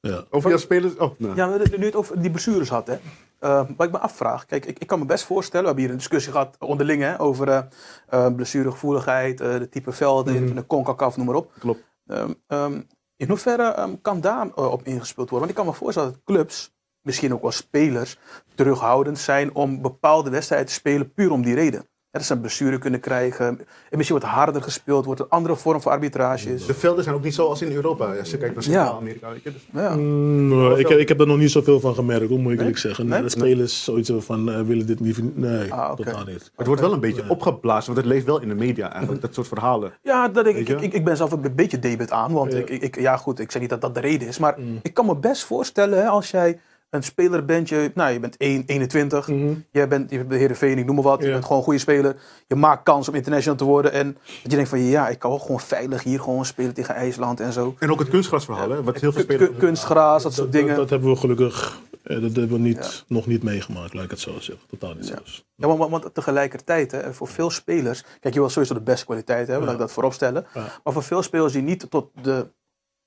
Ja. 0.00 0.24
Over 0.30 0.48
jouw 0.48 0.58
spelers. 0.58 0.96
Oh, 0.96 1.18
nou. 1.18 1.36
Ja, 1.36 1.52
we 1.52 1.58
hebben 1.58 1.80
nu 1.80 1.86
het 1.86 1.94
over 1.94 2.20
die 2.20 2.30
blessures 2.30 2.68
had, 2.68 2.86
hè. 2.86 2.96
Eh, 3.38 3.62
wat 3.76 3.86
ik 3.86 3.92
me 3.92 3.98
afvraag, 3.98 4.46
kijk, 4.46 4.66
ik, 4.66 4.78
ik 4.78 4.86
kan 4.86 4.98
me 4.98 5.04
best 5.04 5.24
voorstellen, 5.24 5.60
we 5.60 5.66
hebben 5.66 5.84
hier 5.84 5.92
een 5.92 6.00
discussie 6.00 6.32
gehad 6.32 6.56
onderling, 6.58 7.02
hè, 7.02 7.20
over 7.20 7.48
eh, 7.48 7.62
eh, 8.08 8.34
blessuregevoeligheid, 8.34 9.40
eh, 9.40 9.58
de 9.58 9.68
type 9.68 9.92
velden, 9.92 10.34
in 10.34 10.54
de 10.54 10.66
CONCACAF, 10.66 11.16
noem 11.16 11.26
maar 11.26 11.34
op. 11.34 11.52
Klopt. 11.58 11.84
Ehm, 12.06 12.32
ehm, 12.46 12.80
in 13.18 13.28
hoeverre 13.28 13.72
ehm, 13.72 13.94
kan 14.02 14.20
daar 14.20 14.50
eh, 14.54 14.72
op 14.72 14.82
ingespeeld 14.82 15.30
worden? 15.30 15.48
Want 15.48 15.50
ik 15.50 15.56
kan 15.56 15.66
me 15.66 15.72
voorstellen 15.72 16.12
dat 16.12 16.20
clubs, 16.24 16.72
misschien 17.02 17.34
ook 17.34 17.42
wel 17.42 17.50
spelers, 17.50 18.18
terughoudend 18.54 19.18
zijn 19.18 19.54
om 19.54 19.82
bepaalde 19.82 20.30
wedstrijden 20.30 20.68
te 20.68 20.72
spelen 20.72 21.12
puur 21.12 21.30
om 21.30 21.42
die 21.42 21.54
reden. 21.54 21.88
Dat 22.10 22.22
ze 22.24 22.32
een 22.32 22.40
blessure 22.40 22.78
kunnen 22.78 23.00
krijgen. 23.00 23.46
En 23.46 23.96
misschien 23.96 24.18
wordt 24.18 24.34
harder 24.34 24.62
gespeeld, 24.62 25.04
wordt 25.04 25.20
een 25.20 25.28
andere 25.28 25.56
vorm 25.56 25.80
van 25.80 25.92
arbitrage 25.92 26.54
is. 26.54 26.66
De 26.66 26.74
velden 26.74 27.04
zijn 27.04 27.14
ook 27.14 27.22
niet 27.22 27.34
zoals 27.34 27.62
in 27.62 27.72
Europa. 27.72 28.14
Als 28.18 28.30
je 28.30 28.38
kijkt 28.38 28.54
naar 28.54 28.64
Ja. 28.64 28.70
Centraal-Amerika. 28.70 29.30
weet 29.30 29.42
je, 29.42 29.52
dus- 29.52 29.66
Ja. 29.72 29.94
Mm, 29.96 30.48
nou, 30.48 30.78
ik, 30.80 30.88
heb- 30.88 30.98
ik 30.98 31.08
heb 31.08 31.20
er 31.20 31.26
nog 31.26 31.38
niet 31.38 31.50
zoveel 31.50 31.80
van 31.80 31.94
gemerkt, 31.94 32.28
hoe 32.28 32.38
moet 32.38 32.52
ik 32.52 32.58
eerlijk 32.58 32.78
zeggen. 32.78 33.06
Nee? 33.06 33.22
De 33.22 33.28
spelers 33.28 33.84
zoiets 33.84 34.10
van, 34.18 34.50
eh, 34.50 34.60
willen 34.60 34.86
dit 34.86 35.00
niet. 35.00 35.36
Nee, 35.36 35.72
Ah, 35.72 35.90
oké. 35.92 36.04
totaal 36.04 36.24
niet. 36.24 36.50
Het 36.56 36.66
wordt 36.66 36.80
wel 36.82 36.92
een 36.92 37.00
beetje 37.00 37.24
opgeblazen, 37.28 37.92
want 37.94 38.04
het 38.06 38.14
leeft 38.14 38.26
wel 38.26 38.40
in 38.40 38.48
de 38.48 38.54
media 38.54 38.90
eigenlijk, 38.92 39.20
dat 39.22 39.34
soort 39.34 39.48
verhalen. 39.48 39.92
Ja, 40.02 40.28
dat 40.28 40.44
denk 40.44 40.56
ik, 40.56 40.66
je? 40.68 40.76
ik, 40.76 40.92
ik 40.92 41.04
ben 41.04 41.16
zelf 41.16 41.32
een 41.32 41.52
beetje 41.54 41.78
debet 41.78 42.10
aan. 42.10 42.32
Want 42.32 42.52
Ja. 42.52 42.58
ik, 42.58 42.68
ik, 42.70 43.00
ja, 43.00 43.16
goed, 43.16 43.38
ik 43.38 43.50
zeg 43.50 43.60
niet 43.60 43.70
dat 43.70 43.80
dat 43.80 43.94
de 43.94 44.00
reden 44.00 44.28
is. 44.28 44.38
Maar 44.38 44.56
ik 44.82 44.94
kan 44.94 45.06
me 45.06 45.16
best 45.16 45.44
voorstellen, 45.44 45.98
hè, 45.98 46.06
als 46.06 46.30
jij 46.30 46.58
een 46.90 47.02
speler 47.02 47.44
bent, 47.44 47.68
je, 47.68 47.90
nou, 47.94 48.12
je 48.12 48.20
bent 48.20 48.36
1, 48.36 48.62
21, 48.66 49.26
jij 49.70 49.88
bent, 49.88 50.10
je 50.10 50.16
bent 50.16 50.28
bij 50.28 50.38
Heerenveen, 50.38 50.78
ik 50.78 50.84
noem 50.86 50.94
maar 50.94 51.04
wat, 51.04 51.22
je 51.22 51.30
bent 51.30 51.42
gewoon 51.42 51.58
een 51.58 51.64
goede 51.64 51.78
speler. 51.78 52.16
Je 52.46 52.54
maakt 52.54 52.82
kans 52.82 53.08
om 53.08 53.14
international 53.14 53.58
te 53.58 53.64
worden. 53.64 53.92
En 53.92 54.12
dat 54.42 54.42
je 54.42 54.48
denkt 54.48 54.68
van, 54.68 54.78
ja, 54.78 55.08
ik 55.08 55.18
kan 55.18 55.30
wel 55.30 55.38
gewoon 55.38 55.60
veilig 55.60 56.02
hier 56.02 56.20
gewoon 56.20 56.44
spelen 56.44 56.74
tegen 56.74 56.94
IJsland 56.94 57.40
en 57.40 57.52
zo. 57.52 57.74
En 57.78 57.90
ook 57.90 57.98
het 57.98 58.08
kunstgrasverhaal, 58.08 58.70
hè, 58.70 58.82
wat 58.82 59.00
heel 59.00 59.12
veel 59.12 59.22
spelers... 59.22 59.48
kun- 59.50 59.58
Kunstgras, 59.58 60.22
dat 60.22 60.34
soort 60.34 60.52
dingen. 60.52 60.76
dat 60.76 60.90
hebben 60.90 61.10
we 61.10 61.16
gelukkig 61.16 61.80
eh, 62.02 62.20
dat 62.20 62.36
hebben 62.36 62.48
we 62.56 62.58
niet, 62.58 63.04
nog 63.08 63.26
niet 63.26 63.42
meegemaakt, 63.42 63.94
laat 63.94 64.04
ik 64.04 64.10
het 64.10 64.20
zo 64.20 64.32
zeggen. 64.40 64.66
Totaal 64.68 64.94
niet 64.94 65.06
zelfs. 65.06 65.44
Ja, 65.54 65.66
want, 65.66 65.78
want- 65.78 65.90
want 65.90 66.14
tegelijkertijd, 66.14 66.90
hè, 66.92 67.14
voor 67.14 67.28
veel 67.28 67.50
spelers, 67.50 68.04
kijk, 68.20 68.34
je 68.34 68.40
wil 68.40 68.48
sowieso 68.48 68.74
de 68.74 68.80
beste 68.80 69.04
kwaliteit 69.04 69.46
hebben, 69.46 69.64
laat 69.64 69.74
ik 69.74 69.80
dat 69.80 69.92
voorop 69.92 70.12
stellen. 70.12 70.46
Maar 70.54 70.92
voor 70.92 71.02
veel 71.02 71.22
spelers 71.22 71.52
die 71.52 71.62
niet 71.62 71.90
tot 71.90 72.10
de 72.22 72.46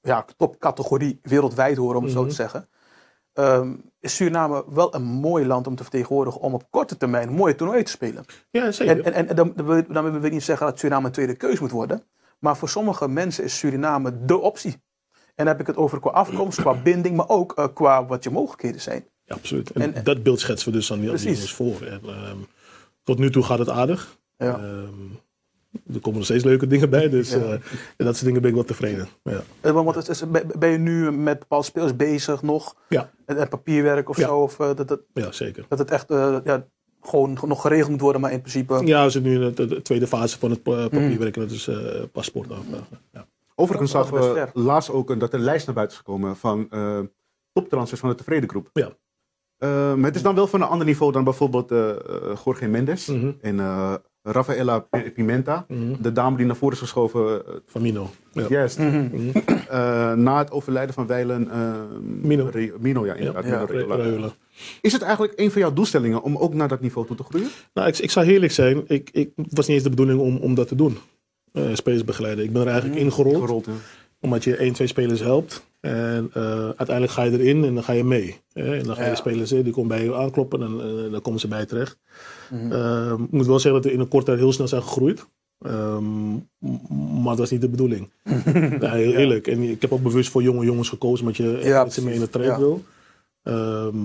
ja, 0.02 0.26
topcategorie 0.38 1.20
wereldwijd 1.24 1.78
horen, 1.78 1.98
om 1.98 2.04
het 2.04 2.14
Mhm. 2.14 2.22
zo 2.22 2.28
te 2.28 2.34
zeggen, 2.36 2.68
ehm, 3.34 3.74
is 4.00 4.16
Suriname 4.16 4.64
wel 4.68 4.96
een 4.96 5.04
mooi 5.04 5.46
land 5.46 5.68
om 5.68 5.76
te 5.76 5.84
vertegenwoordigen 5.84 6.42
om 6.42 6.54
op 6.54 6.68
korte 6.70 6.98
termijn 6.98 7.28
een 7.28 7.34
mooie 7.34 7.56
toernooi 7.56 7.84
te 7.84 7.92
spelen. 7.92 8.26
Ja, 8.50 8.72
zeker. 8.72 9.06
En, 9.06 9.14
en, 9.14 9.28
en, 9.28 9.36
dan, 9.36 9.54
dan 9.56 9.66
wil 9.66 9.84
dan 9.88 10.26
ik 10.26 10.32
niet 10.32 10.44
zeggen 10.44 10.66
dat 10.66 10.80
Suriname 10.80 11.06
een 11.06 11.12
tweede 11.12 11.36
keus 11.36 11.60
moet 11.60 11.72
worden, 11.72 12.04
maar 12.40 12.58
voor 12.58 12.70
sommige 12.70 13.08
mensen 13.08 13.44
is 13.44 13.58
Suriname 13.58 14.26
de 14.26 14.38
optie. 14.38 14.72
En 15.12 15.48
dan 15.48 15.48
heb 15.48 15.60
ik 15.60 15.68
het 15.68 15.76
over 15.78 16.00
qua 16.00 16.10
afkomst, 16.10 16.62
qua 16.62 16.74
binding, 16.84 17.16
maar 17.16 17.30
ook 17.30 17.54
eh, 17.54 17.68
qua 17.74 18.06
wat 18.06 18.24
je 18.24 18.30
mogelijkheden 18.30 18.82
zijn. 18.82 19.06
Ja, 19.24 19.36
absoluut. 19.36 19.72
En, 19.72 19.94
En- 19.96 20.04
dat 20.04 20.24
beeld 20.24 20.40
schetsen 20.40 20.72
we 20.72 20.78
dus 20.78 20.92
aan 20.92 21.00
die, 21.00 21.10
aan 21.10 21.16
die 21.16 21.26
Precies. 21.26 21.56
jongens 21.58 21.80
voor. 21.80 21.88
En, 21.88 22.02
ehm, 22.04 22.38
tot 23.04 23.20
nu 23.20 23.32
toe 23.32 23.44
gaat 23.44 23.60
het 23.60 23.70
aardig. 23.70 24.18
Ja. 24.38 24.58
Ehm, 24.58 24.94
er 25.94 26.00
komen 26.00 26.14
nog 26.20 26.24
steeds 26.24 26.44
leuke 26.44 26.68
dingen 26.68 26.90
bij, 26.90 27.10
dus 27.10 27.32
eh, 27.34 27.52
en 27.52 27.62
dat 27.98 28.14
soort 28.14 28.26
dingen 28.26 28.42
ben 28.42 28.50
ik 28.50 28.56
wel 28.56 28.66
tevreden. 28.66 29.08
Ja. 29.24 29.42
Eh, 29.62 29.72
Want 29.72 29.96
het 29.96 30.08
is, 30.10 30.24
ben 30.58 30.70
je 30.70 30.78
nu 30.78 31.12
met 31.12 31.40
bepaalde 31.40 31.66
spelers 31.66 31.96
bezig 31.96 32.42
nog? 32.42 32.76
Ja. 32.90 33.10
En, 33.26 33.38
en 33.38 33.48
papierwerk 33.48 34.10
of 34.10 34.18
Ja. 34.18 34.28
zo? 34.28 34.38
Of 34.38 34.60
eh, 34.60 34.76
dat, 34.76 34.88
dat, 34.88 35.00
ja, 35.14 35.32
zeker. 35.32 35.66
dat 35.70 35.80
het 35.80 35.92
echt 35.92 36.10
eh, 36.12 36.38
ja, 36.44 36.66
gewoon 37.02 37.38
nog 37.46 37.62
geregeld 37.62 37.90
moet 37.90 38.02
worden, 38.02 38.22
maar 38.22 38.32
in 38.32 38.40
principe. 38.42 38.82
Ja, 38.86 39.04
we 39.04 39.10
zitten 39.10 39.32
nu 39.32 39.46
in 39.46 39.54
de, 39.56 39.66
de 39.68 39.82
tweede 39.82 40.08
fase 40.08 40.40
van 40.40 40.50
het 40.50 40.66
Mm. 40.66 40.74
pa- 40.76 40.88
papierwerk 40.90 41.36
en 41.36 41.42
dat 41.42 41.52
is 41.52 41.68
eh 41.68 41.78
paspoort 42.12 42.52
aanvragen. 42.52 43.00
Ja. 43.12 43.28
Overigens 43.56 43.92
zagen 43.92 44.14
was 44.14 44.26
we 44.54 44.60
laatst 44.62 44.90
ook 44.90 45.10
een- 45.10 45.20
dat 45.20 45.34
er 45.34 45.40
een 45.40 45.46
lijst 45.46 45.66
naar 45.66 45.76
buiten 45.76 45.98
is 45.98 46.04
gekomen 46.06 46.36
van 46.36 46.68
eh 46.70 47.00
toptransfers 47.54 48.00
van 48.02 48.10
de 48.10 48.16
tevreden 48.16 48.50
groep. 48.50 48.70
Ja. 48.74 48.92
Eh, 49.58 49.70
maar 49.94 50.06
het 50.06 50.16
is 50.16 50.22
dan 50.22 50.36
wel 50.36 50.48
van 50.48 50.62
een 50.62 50.68
ander 50.68 50.86
niveau 50.88 51.12
dan 51.12 51.24
bijvoorbeeld 51.24 51.72
eh 51.72 51.90
eh, 51.90 51.96
Jorge 52.46 52.68
Mendes 52.68 53.08
Mhm. 53.08 53.32
en 53.42 53.60
eh, 53.60 53.94
Rafaela 54.24 54.86
Pimenta. 55.14 55.66
Mhm. 55.68 55.94
De 56.02 56.12
dame 56.12 56.38
die 56.38 56.46
naar 56.46 56.56
voren 56.56 56.74
is 56.76 56.82
geschoven, 56.82 57.46
eh, 57.46 57.54
Van 57.66 57.82
Mino. 57.82 58.10
Ja. 58.32 58.46
juist, 58.50 58.80
Mhm. 58.80 59.06
eh, 59.70 60.14
na 60.14 60.38
het 60.38 60.52
overlijden 60.52 60.94
van 60.94 61.08
Weilen. 61.08 61.52
eh, 61.52 61.74
Mino. 62.22 62.50
Re- 62.52 62.74
Mino, 62.80 63.06
ja, 63.06 63.14
inderdaad. 63.14 63.44
Ja, 63.46 63.50
Mino 63.52 63.66
Re- 63.66 63.78
Reola. 63.78 63.96
Reula. 63.96 64.30
Is 64.82 64.94
het 64.94 65.02
eigenlijk 65.02 65.34
een 65.40 65.52
van 65.52 65.62
jouw 65.62 65.74
doelstellingen 65.74 66.22
om 66.22 66.38
ook 66.38 66.54
naar 66.54 66.68
dat 66.68 66.82
niveau 66.82 67.08
toe 67.08 67.16
te 67.16 67.24
groeien? 67.24 67.48
Nou, 67.74 67.88
ik, 67.88 67.98
ik 67.98 68.12
zou 68.12 68.26
heerlijk 68.26 68.52
zijn. 68.52 68.84
Ik, 68.88 69.10
ik 69.12 69.32
het 69.36 69.46
was 69.58 69.66
niet 69.68 69.76
eens 69.76 69.84
de 69.84 69.90
bedoeling 69.90 70.20
om, 70.20 70.38
om 70.38 70.56
dat 70.56 70.68
te 70.68 70.76
doen. 70.76 70.98
Eh 71.54 71.64
spelers 71.74 72.04
begeleiden. 72.06 72.44
Ik 72.46 72.52
ben 72.54 72.62
er 72.62 72.68
eigenlijk 72.68 73.00
ingerold. 73.02 73.38
Gerold? 73.44 73.68
Omdat 74.22 74.44
je 74.44 74.56
één, 74.56 74.74
twee 74.74 74.88
spelers 74.88 75.20
helpt. 75.20 75.64
En 75.80 76.30
eh, 76.34 76.44
uiteindelijk 76.64 77.12
ga 77.12 77.24
je 77.24 77.32
erin 77.40 77.64
en 77.64 77.74
dan 77.74 77.84
ga 77.84 77.94
je 77.94 78.04
mee. 78.04 78.38
Hè? 78.54 78.78
En 78.78 78.84
dan 78.84 78.96
ga 78.96 79.02
je 79.04 79.10
Ja. 79.10 79.16
spelers 79.16 79.50
die 79.50 79.70
komen 79.72 79.88
bij 79.88 80.04
je 80.04 80.16
aankloppen 80.16 80.62
en 80.62 81.12
dan 81.12 81.22
komen 81.22 81.40
ze 81.40 81.48
bij 81.48 81.60
je 81.60 81.66
terecht. 81.66 81.98
Mhm. 82.52 82.72
Eh, 82.72 83.14
ik 83.24 83.32
moet 83.32 83.46
wel 83.46 83.60
zeggen 83.60 83.82
dat 83.82 83.92
we 83.92 83.96
in 83.98 84.00
een 84.00 84.08
korte 84.08 84.26
tijd 84.26 84.40
heel 84.40 84.52
snel 84.54 84.68
zijn 84.68 84.82
gegroeid. 84.82 85.26
Ehm, 85.60 86.32
maar 87.14 87.24
dat 87.30 87.38
was 87.38 87.50
niet 87.52 87.62
de 87.62 87.70
bedoeling. 87.70 88.10
ja, 88.82 88.92
heel 88.92 89.14
eerlijk. 89.14 89.48
En 89.48 89.62
ik 89.62 89.82
heb 89.82 89.92
ook 89.92 90.04
bewust 90.04 90.30
voor 90.30 90.42
jonge 90.44 90.66
jongens 90.66 90.90
gekozen, 90.90 91.20
omdat 91.26 91.38
je 91.38 91.56
echt 91.58 91.66
Ja, 91.68 91.84
met 91.84 91.94
ze 91.94 92.04
mee 92.04 92.14
in 92.14 92.20
de 92.20 92.30
traject 92.30 92.58
wil. 92.58 92.84
Ehm, 93.44 93.96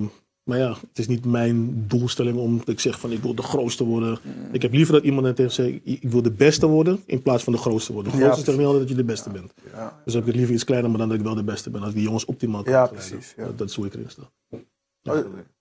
maar 0.47 0.59
ja, 0.59 0.69
het 0.89 0.99
is 0.99 1.07
niet 1.09 1.25
mijn 1.25 1.85
doelstelling 1.89 2.37
om 2.39 2.61
ik 2.65 2.81
zeg 2.81 3.01
van 3.01 3.13
ik 3.13 3.23
wil 3.23 3.35
de 3.35 3.43
grootste 3.43 3.85
worden. 3.85 4.19
Ik 4.53 4.63
heb 4.63 4.73
liever 4.73 4.95
dat 4.95 5.03
iemand 5.03 5.27
net 5.27 5.39
heeft 5.39 5.55
zegt, 5.55 5.79
ik 5.85 6.03
wil 6.03 6.23
de 6.23 6.31
beste 6.31 6.67
worden 6.67 7.03
in 7.07 7.23
plaats 7.23 7.45
van 7.45 7.53
de 7.53 7.59
grootste 7.59 7.93
worden. 7.93 8.13
De 8.13 8.19
Ja, 8.19 8.25
grootste 8.25 8.45
zegt 8.45 8.57
niet 8.59 8.67
altijd 8.67 8.83
dat 8.89 8.97
je 8.97 9.03
de 9.03 9.09
beste 9.13 9.31
bent. 9.31 9.53
Ja. 9.73 10.01
Dus 10.05 10.13
heb 10.15 10.23
ik 10.23 10.29
het 10.29 10.37
liever 10.37 10.55
iets 10.55 10.65
kleiner, 10.65 10.91
maar 10.91 10.99
dan 10.99 11.09
dat 11.09 11.19
ik 11.19 11.25
wel 11.25 11.35
de 11.35 11.45
beste 11.45 11.71
ben. 11.71 11.81
Als 11.81 11.89
ik 11.91 11.95
die 11.97 12.05
jongens 12.05 12.25
optimaal 12.25 12.63
kan 12.63 12.73
Ja, 12.73 12.87
precies, 12.87 13.35
ja. 13.37 13.49
Dat, 13.57 13.69
is 13.69 13.75
hoe 13.77 13.87
ik 13.87 13.95
erin 13.95 14.11
sta. 14.11 14.23
Oh, 14.51 15.15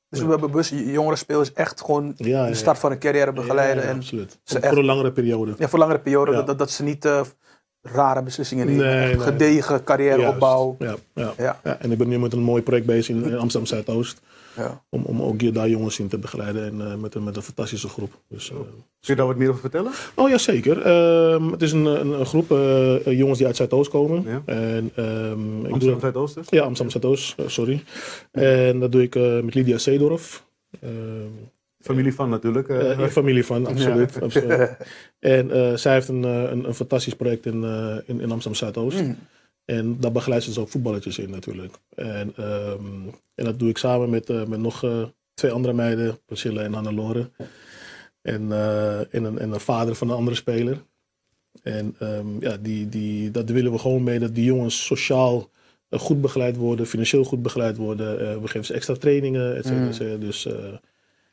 Dus 0.09 0.19
we 0.23 0.29
hebben 0.29 0.51
bewust 0.51 0.69
jongere 0.75 1.15
spelers 1.15 1.53
echt 1.53 1.81
gewoon 1.81 2.13
Ja, 2.17 2.27
ja, 2.27 2.43
de 2.43 2.49
ja. 2.49 2.55
start 2.55 2.79
van 2.79 2.91
een 2.91 2.99
carrière 2.99 3.33
begeleiden. 3.33 3.75
Ja, 3.83 3.83
ja, 3.83 3.89
en 3.89 3.95
absoluut. 3.99 4.39
Voor 4.43 4.59
echt- 4.59 4.77
een 4.77 4.85
langere 4.85 5.11
periode. 5.11 5.53
ja, 5.57 5.67
voor 5.69 5.79
langere 5.79 5.99
periode, 5.99 6.31
Ja. 6.31 6.41
dat, 6.41 6.57
dat 6.57 6.71
ze 6.71 6.83
niet 6.83 7.05
eh, 7.05 7.21
rare 7.93 8.23
beslissingen 8.23 8.65
nemen. 8.65 8.85
Nee, 8.85 9.01
Echt 9.01 9.17
nee. 9.17 9.25
Gedegen 9.25 9.83
carrièreopbouw. 9.83 10.75
Ja, 10.79 10.95
ja. 11.13 11.33
Ja. 11.37 11.59
Ja, 11.63 11.79
en 11.79 11.91
ik 11.91 11.97
ben 11.97 12.07
nu 12.07 12.19
met 12.19 12.33
een 12.33 12.43
mooi 12.43 12.61
project 12.61 12.85
bezig 12.85 13.15
in, 13.15 13.23
in 13.23 13.37
Amsterdam 13.37 13.65
Zuidoost. 13.65 14.21
Ja. 14.55 14.83
Om, 14.89 15.03
om 15.03 15.21
ook 15.21 15.41
hier 15.41 15.53
daar 15.53 15.69
jongens 15.69 15.99
in 15.99 16.07
te 16.07 16.17
begeleiden 16.17 16.65
en 16.65 16.91
eh, 16.91 16.97
met, 16.97 17.15
een, 17.15 17.23
met 17.23 17.35
een 17.35 17.41
fantastische 17.41 17.87
groep. 17.87 18.11
Dus, 18.27 18.49
eh, 18.51 18.55
Kun 18.55 18.65
je 18.99 19.15
daar 19.15 19.25
wat 19.25 19.35
meer 19.35 19.49
over 19.49 19.61
vertellen? 19.61 19.91
oh 20.15 20.29
ja, 20.29 20.37
zeker. 20.37 20.81
Ehm, 20.81 21.51
het 21.51 21.61
is 21.61 21.71
een, 21.71 21.85
een, 21.85 22.19
een 22.19 22.25
groep 22.25 22.51
eh, 22.51 23.17
jongens 23.17 23.37
die 23.37 23.47
uit 23.47 23.55
Zuidoost 23.55 23.89
komen. 23.89 24.23
Ja. 24.25 24.41
En, 24.45 24.91
ehm, 24.95 25.55
ik 25.57 25.63
doe 25.63 25.71
Amsterdam 25.71 25.89
dat, 25.91 25.99
Zuidoosten? 25.99 26.43
ja, 26.49 26.63
Amsterdam 26.63 27.01
Zuidoost, 27.01 27.35
sorry. 27.45 27.83
En 28.31 28.79
dat 28.79 28.91
doe 28.91 29.01
ik 29.01 29.15
eh, 29.15 29.39
met 29.39 29.53
Lydia 29.53 29.77
Seedorf. 29.77 30.43
Familie 31.85 32.13
van 32.13 32.29
natuurlijk. 32.29 32.69
eh, 32.69 33.07
familie 33.07 33.45
van, 33.45 33.65
absoluut. 33.65 34.21
absoluut. 34.21 34.77
En 35.19 35.51
eh, 35.51 35.75
zij 35.75 35.93
heeft 35.93 36.07
een, 36.07 36.23
een, 36.23 36.67
een 36.67 36.73
fantastisch 36.73 37.15
project 37.15 37.45
in, 37.45 37.63
in, 38.05 38.21
in 38.21 38.31
Amsterdam 38.31 38.55
Zuidoost. 38.55 39.01
Mm. 39.01 39.17
En 39.65 39.99
daar 39.99 40.11
begeleidt 40.11 40.43
ze 40.43 40.49
dus 40.49 40.59
ook 40.59 40.69
voetballetjes 40.69 41.17
in 41.17 41.29
natuurlijk. 41.29 41.75
En, 41.95 42.33
ehm, 42.35 43.07
en 43.35 43.45
dat 43.45 43.59
doe 43.59 43.69
ik 43.69 43.77
samen 43.77 44.09
met, 44.09 44.47
met 44.47 44.59
nog 44.59 44.85
twee 45.33 45.51
andere 45.51 45.73
meiden, 45.73 46.19
Priscilla 46.25 46.61
en 46.61 46.73
Hannelore. 46.73 47.29
En, 48.21 48.51
en, 49.11 49.23
een, 49.23 49.39
en 49.39 49.51
een 49.51 49.59
vader 49.59 49.95
van 49.95 50.09
een 50.09 50.15
andere 50.15 50.35
speler. 50.35 50.83
En 51.63 51.95
ehm, 51.99 52.27
ja, 52.39 52.57
die, 52.57 52.89
die, 52.89 53.31
dat 53.31 53.49
willen 53.49 53.71
we 53.71 53.77
gewoon 53.77 54.03
mee, 54.03 54.19
dat 54.19 54.35
die 54.35 54.45
jongens 54.45 54.85
sociaal 54.85 55.49
goed 55.89 56.21
begeleid 56.21 56.55
worden, 56.55 56.87
financieel 56.87 57.23
goed 57.23 57.41
begeleid 57.41 57.77
worden. 57.77 58.41
We 58.41 58.47
geven 58.47 58.65
ze 58.65 58.73
extra 58.73 58.95
trainingen, 58.95 59.55
et 59.55 59.65
cetera. 59.65 60.13
Mm. 60.13 60.19
Dus 60.19 60.47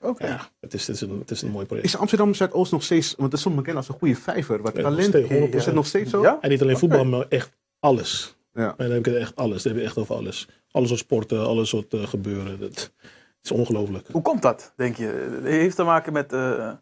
Oké. 0.03 0.27
ja, 0.27 0.49
het 0.61 0.75
is, 0.75 0.87
het, 0.87 0.97
is 0.97 1.03
een, 1.03 1.19
het 1.19 1.31
is 1.31 1.43
een 1.43 1.51
mooi 1.51 1.67
project. 1.67 1.87
Is 1.87 1.97
Amsterdam 1.97 2.35
Zuidoost 2.35 2.73
nog 2.73 2.83
steeds, 2.83 3.15
want 3.15 3.31
dat 3.31 3.39
is 3.39 3.45
soms 3.45 3.57
bekend 3.57 3.77
als 3.77 3.89
een 3.89 3.95
goede 3.95 4.17
vijver. 4.17 4.63
Wat 4.63 4.75
talent, 4.75 5.15
is 5.55 5.65
het 5.65 5.75
nog 5.75 5.87
steeds 5.87 6.11
zo? 6.11 6.23
Ja? 6.23 6.39
En 6.41 6.51
niet 6.51 6.63
alleen 6.63 6.79
voetbal, 6.79 7.05
maar 7.05 7.27
echt 7.29 7.53
alles. 7.81 8.37
Ja. 8.53 8.69
En 8.69 8.75
dan 8.77 8.91
heb 8.91 8.99
ik 8.99 9.05
het 9.05 9.15
echt 9.15 9.37
alles. 9.37 9.63
Dan 9.63 9.73
heb 9.73 9.81
je 9.81 9.87
echt 9.87 9.99
over 9.99 10.15
alles. 10.15 10.49
Alles 10.71 10.91
wat 10.91 10.99
sporten, 10.99 11.47
alles 11.47 11.71
wat 11.71 11.87
eh, 11.89 12.07
gebeuren. 12.07 12.61
Dat 12.61 12.93
is 13.43 13.51
ongelooflijk. 13.51 14.09
Hoe 14.11 14.23
komt 14.23 14.43
dat, 14.43 14.73
denk 14.77 14.97
je? 14.97 15.05
Het 15.35 15.45
heeft 15.45 15.77
te 15.77 15.83
maken 15.83 16.13
met... 16.13 16.33
eh, 16.33 16.73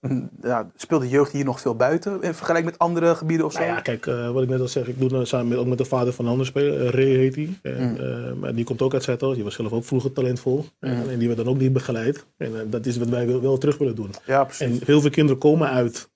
ja, 0.42 0.70
speelt 0.76 1.00
de 1.00 1.08
jeugd 1.08 1.32
hier 1.32 1.44
nog 1.44 1.60
veel 1.60 1.74
buiten 1.74 2.22
in 2.22 2.34
vergelijking 2.34 2.70
met 2.70 2.78
andere 2.78 3.14
gebieden 3.14 3.46
of 3.46 3.52
zo? 3.52 3.58
Nou 3.58 3.70
ja, 3.70 3.80
kijk, 3.80 4.06
eh, 4.06 4.30
wat 4.30 4.42
ik 4.42 4.48
net 4.48 4.60
al 4.60 4.68
zeg, 4.68 4.86
ik 4.86 4.98
doe 4.98 5.08
dat 5.08 5.28
samen 5.28 5.48
met, 5.48 5.58
ook 5.58 5.66
met 5.66 5.78
de 5.78 5.84
vader 5.84 6.12
van 6.12 6.24
een 6.24 6.30
andere 6.30 6.48
speler, 6.48 6.86
eh, 6.86 6.92
Ray 6.92 7.16
heet 7.16 7.34
hij. 7.34 7.48
En, 7.62 7.98
eh, 7.98 8.32
maar 8.32 8.54
die 8.54 8.64
komt 8.64 8.82
ook 8.82 8.92
uit 8.92 9.02
Zuidoost, 9.02 9.34
die 9.34 9.44
was 9.44 9.54
zelf 9.54 9.72
ook 9.72 9.84
vroeger 9.84 10.12
talentvol. 10.12 10.64
En, 10.78 11.10
en 11.10 11.18
die 11.18 11.26
werd 11.26 11.38
dan 11.38 11.48
ook 11.48 11.58
niet 11.58 11.72
begeleid. 11.72 12.26
En 12.36 12.70
dat 12.70 12.86
is 12.86 12.96
wat 12.96 13.08
wij 13.08 13.26
wel, 13.26 13.40
wel 13.40 13.58
terug 13.58 13.78
willen 13.78 13.94
doen. 13.94 14.10
Ja, 14.24 14.44
precies. 14.44 14.66
En 14.66 14.80
heel 14.84 15.00
veel 15.00 15.10
kinderen 15.10 15.40
komen 15.40 15.68
uit 15.68 16.08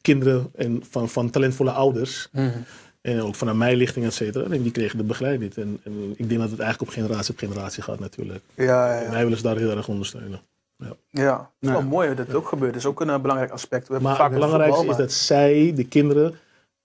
kinderen 0.00 0.50
en 0.54 0.82
van, 0.90 1.08
van 1.08 1.30
talentvolle 1.30 1.70
ouders. 1.70 2.28
Mhm. 2.32 2.48
En 3.00 3.22
ook 3.22 3.34
vanuit 3.34 3.56
mijn 3.56 3.76
lichting, 3.76 4.06
et 4.06 4.14
cetera. 4.14 4.50
En 4.50 4.62
die 4.62 4.72
kregen 4.72 4.98
de 4.98 5.04
begeleiding 5.04 5.42
niet. 5.42 5.64
En, 5.64 5.80
en 5.84 6.14
ik 6.16 6.28
denk 6.28 6.40
dat 6.40 6.50
het 6.50 6.60
eigenlijk 6.60 6.80
op 6.80 6.88
generatie 6.88 7.32
op 7.32 7.38
generatie 7.38 7.82
gaat 7.82 7.98
natuurlijk. 7.98 8.40
Ja, 8.54 8.64
ja, 8.64 8.98
En 8.98 9.04
ja. 9.04 9.10
wij 9.10 9.22
willen 9.22 9.38
ze 9.38 9.44
daar 9.44 9.56
heel 9.56 9.76
erg 9.76 9.88
ondersteunen. 9.88 10.40
Ja. 11.10 11.36
Het 11.38 11.48
is 11.60 11.68
wel 11.68 11.78
Ja. 11.78 11.84
mooi 11.84 12.14
dat 12.14 12.26
het 12.26 12.36
ook 12.36 12.48
gebeurt. 12.48 12.72
Dat 12.72 12.80
is 12.80 12.86
ook 12.88 13.00
een 13.00 13.10
eh, 13.10 13.20
belangrijk 13.20 13.50
aspect. 13.50 13.86
We 13.86 13.92
hebben 13.92 14.08
Maar 14.10 14.18
vaak 14.18 14.30
het 14.30 14.34
belangrijkste 14.40 14.76
voetbal, 14.78 14.94
is 14.98 15.00
dat 15.02 15.12
zij, 15.12 15.72
de 15.74 15.84
kinderen, 15.84 16.34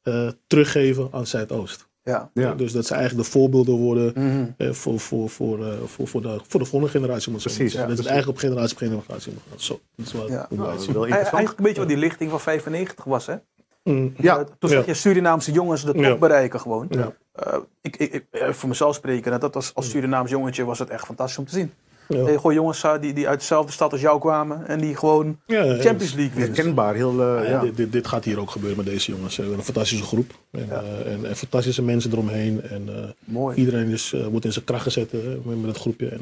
eh, 0.01 0.27
teruggeven 0.47 1.07
aan 1.11 1.27
Zuidoost. 1.27 1.87
maar- 2.03 2.29
Ja. 2.33 2.53
Dus 2.53 2.71
dat 2.71 2.85
ze 2.85 2.93
eigenlijk 2.93 3.25
de 3.25 3.31
voorbeelden 3.31 3.75
worden 3.75 4.11
Ja. 4.15 4.21
Mhm. 4.21 4.45
eh, 4.57 4.71
voor, 4.71 4.99
voor, 4.99 5.29
voor, 5.29 5.65
eh, 5.65 5.73
voor, 5.85 6.07
voor, 6.07 6.21
de, 6.21 6.39
voor 6.47 6.59
de 6.59 6.65
volgende 6.65 6.93
generatie. 6.99 7.31
Moet 7.31 7.41
Precies, 7.41 7.73
ja, 7.73 7.85
dat 7.87 7.97
het 7.97 8.07
eigenlijk 8.07 8.37
op 8.37 8.43
generatie 8.43 8.71
op 8.71 8.77
generatie 8.77 9.31
moet 9.33 9.41
gaan. 9.49 9.59
Zo, 9.59 9.79
dat 9.95 10.05
is 10.05 10.11
Ja. 10.11 10.47
Nou, 10.49 10.71
dat 10.71 10.81
is 10.81 10.87
wel 10.87 11.05
interessant. 11.05 11.07
Eigenlijk 11.13 11.57
een 11.57 11.63
beetje 11.63 11.79
wat 11.79 11.87
die 11.89 11.97
lichting 11.97 12.29
van 12.29 12.39
95 12.39 13.05
was, 13.05 13.25
hè? 13.25 13.35
Mm, 13.83 14.13
Ja, 14.17 14.37
Eh, 14.39 14.45
toen 14.59 14.69
zag 14.69 14.79
Ja. 14.79 14.85
je 14.85 14.93
Surinaamse 14.93 15.51
jongens 15.51 15.81
de 15.85 15.91
top 15.93 16.01
Ja. 16.01 16.15
bereiken 16.17 16.59
gewoon. 16.59 16.85
Ja. 16.89 17.13
Eh, 17.31 17.57
ik, 17.81 17.95
ik, 17.97 18.13
ik, 18.13 18.25
eh, 18.31 18.49
voor 18.49 18.69
mezelf 18.69 18.95
spreken, 18.95 19.31
dat, 19.31 19.41
dat 19.41 19.53
was, 19.53 19.71
als 19.75 19.89
Surinaams 19.89 20.29
jongetje 20.29 20.65
was 20.65 20.79
het 20.79 20.89
echt 20.89 21.05
fantastisch 21.05 21.37
om 21.37 21.45
te 21.45 21.51
zien. 21.53 21.73
Ja. 22.07 22.25
Gewoon 22.27 22.53
jongens 22.53 22.79
zag 22.79 22.99
die, 22.99 23.13
die 23.13 23.27
uit 23.27 23.39
dezelfde 23.39 23.71
stad 23.71 23.91
als 23.91 24.01
jou 24.01 24.19
kwamen 24.19 24.67
en 24.67 24.79
die 24.79 24.95
gewoon 24.95 25.39
Ja, 25.45 25.63
Champions 25.63 26.13
League 26.13 26.33
winnen. 26.35 26.55
Herkenbaar, 26.55 26.95
heel... 26.95 27.11
eh, 27.21 27.43
Ja, 27.43 27.49
ja. 27.49 27.59
Dit, 27.61 27.77
dit, 27.77 27.91
dit 27.91 28.07
gaat 28.07 28.25
hier 28.25 28.39
ook 28.39 28.51
gebeuren 28.51 28.77
met 28.77 28.85
deze 28.85 29.11
jongens. 29.11 29.35
We 29.35 29.41
hebben 29.41 29.59
een 29.59 29.65
fantastische 29.65 30.03
groep. 30.05 30.31
En, 30.51 30.69
eh, 30.71 31.13
en, 31.13 31.25
en 31.25 31.35
fantastische 31.35 31.81
mensen 31.83 32.11
eromheen. 32.11 32.61
En 32.61 32.83
eh, 32.95 33.03
Mooi. 33.23 33.55
iedereen 33.57 33.87
is, 33.87 34.13
eh, 34.13 34.25
wordt 34.25 34.45
in 34.45 34.53
zijn 34.53 34.65
kracht 34.65 34.83
gezet 34.83 35.11
eh, 35.13 35.19
met, 35.43 35.57
met 35.61 35.65
het 35.69 35.77
groepje. 35.77 36.07
En, 36.09 36.19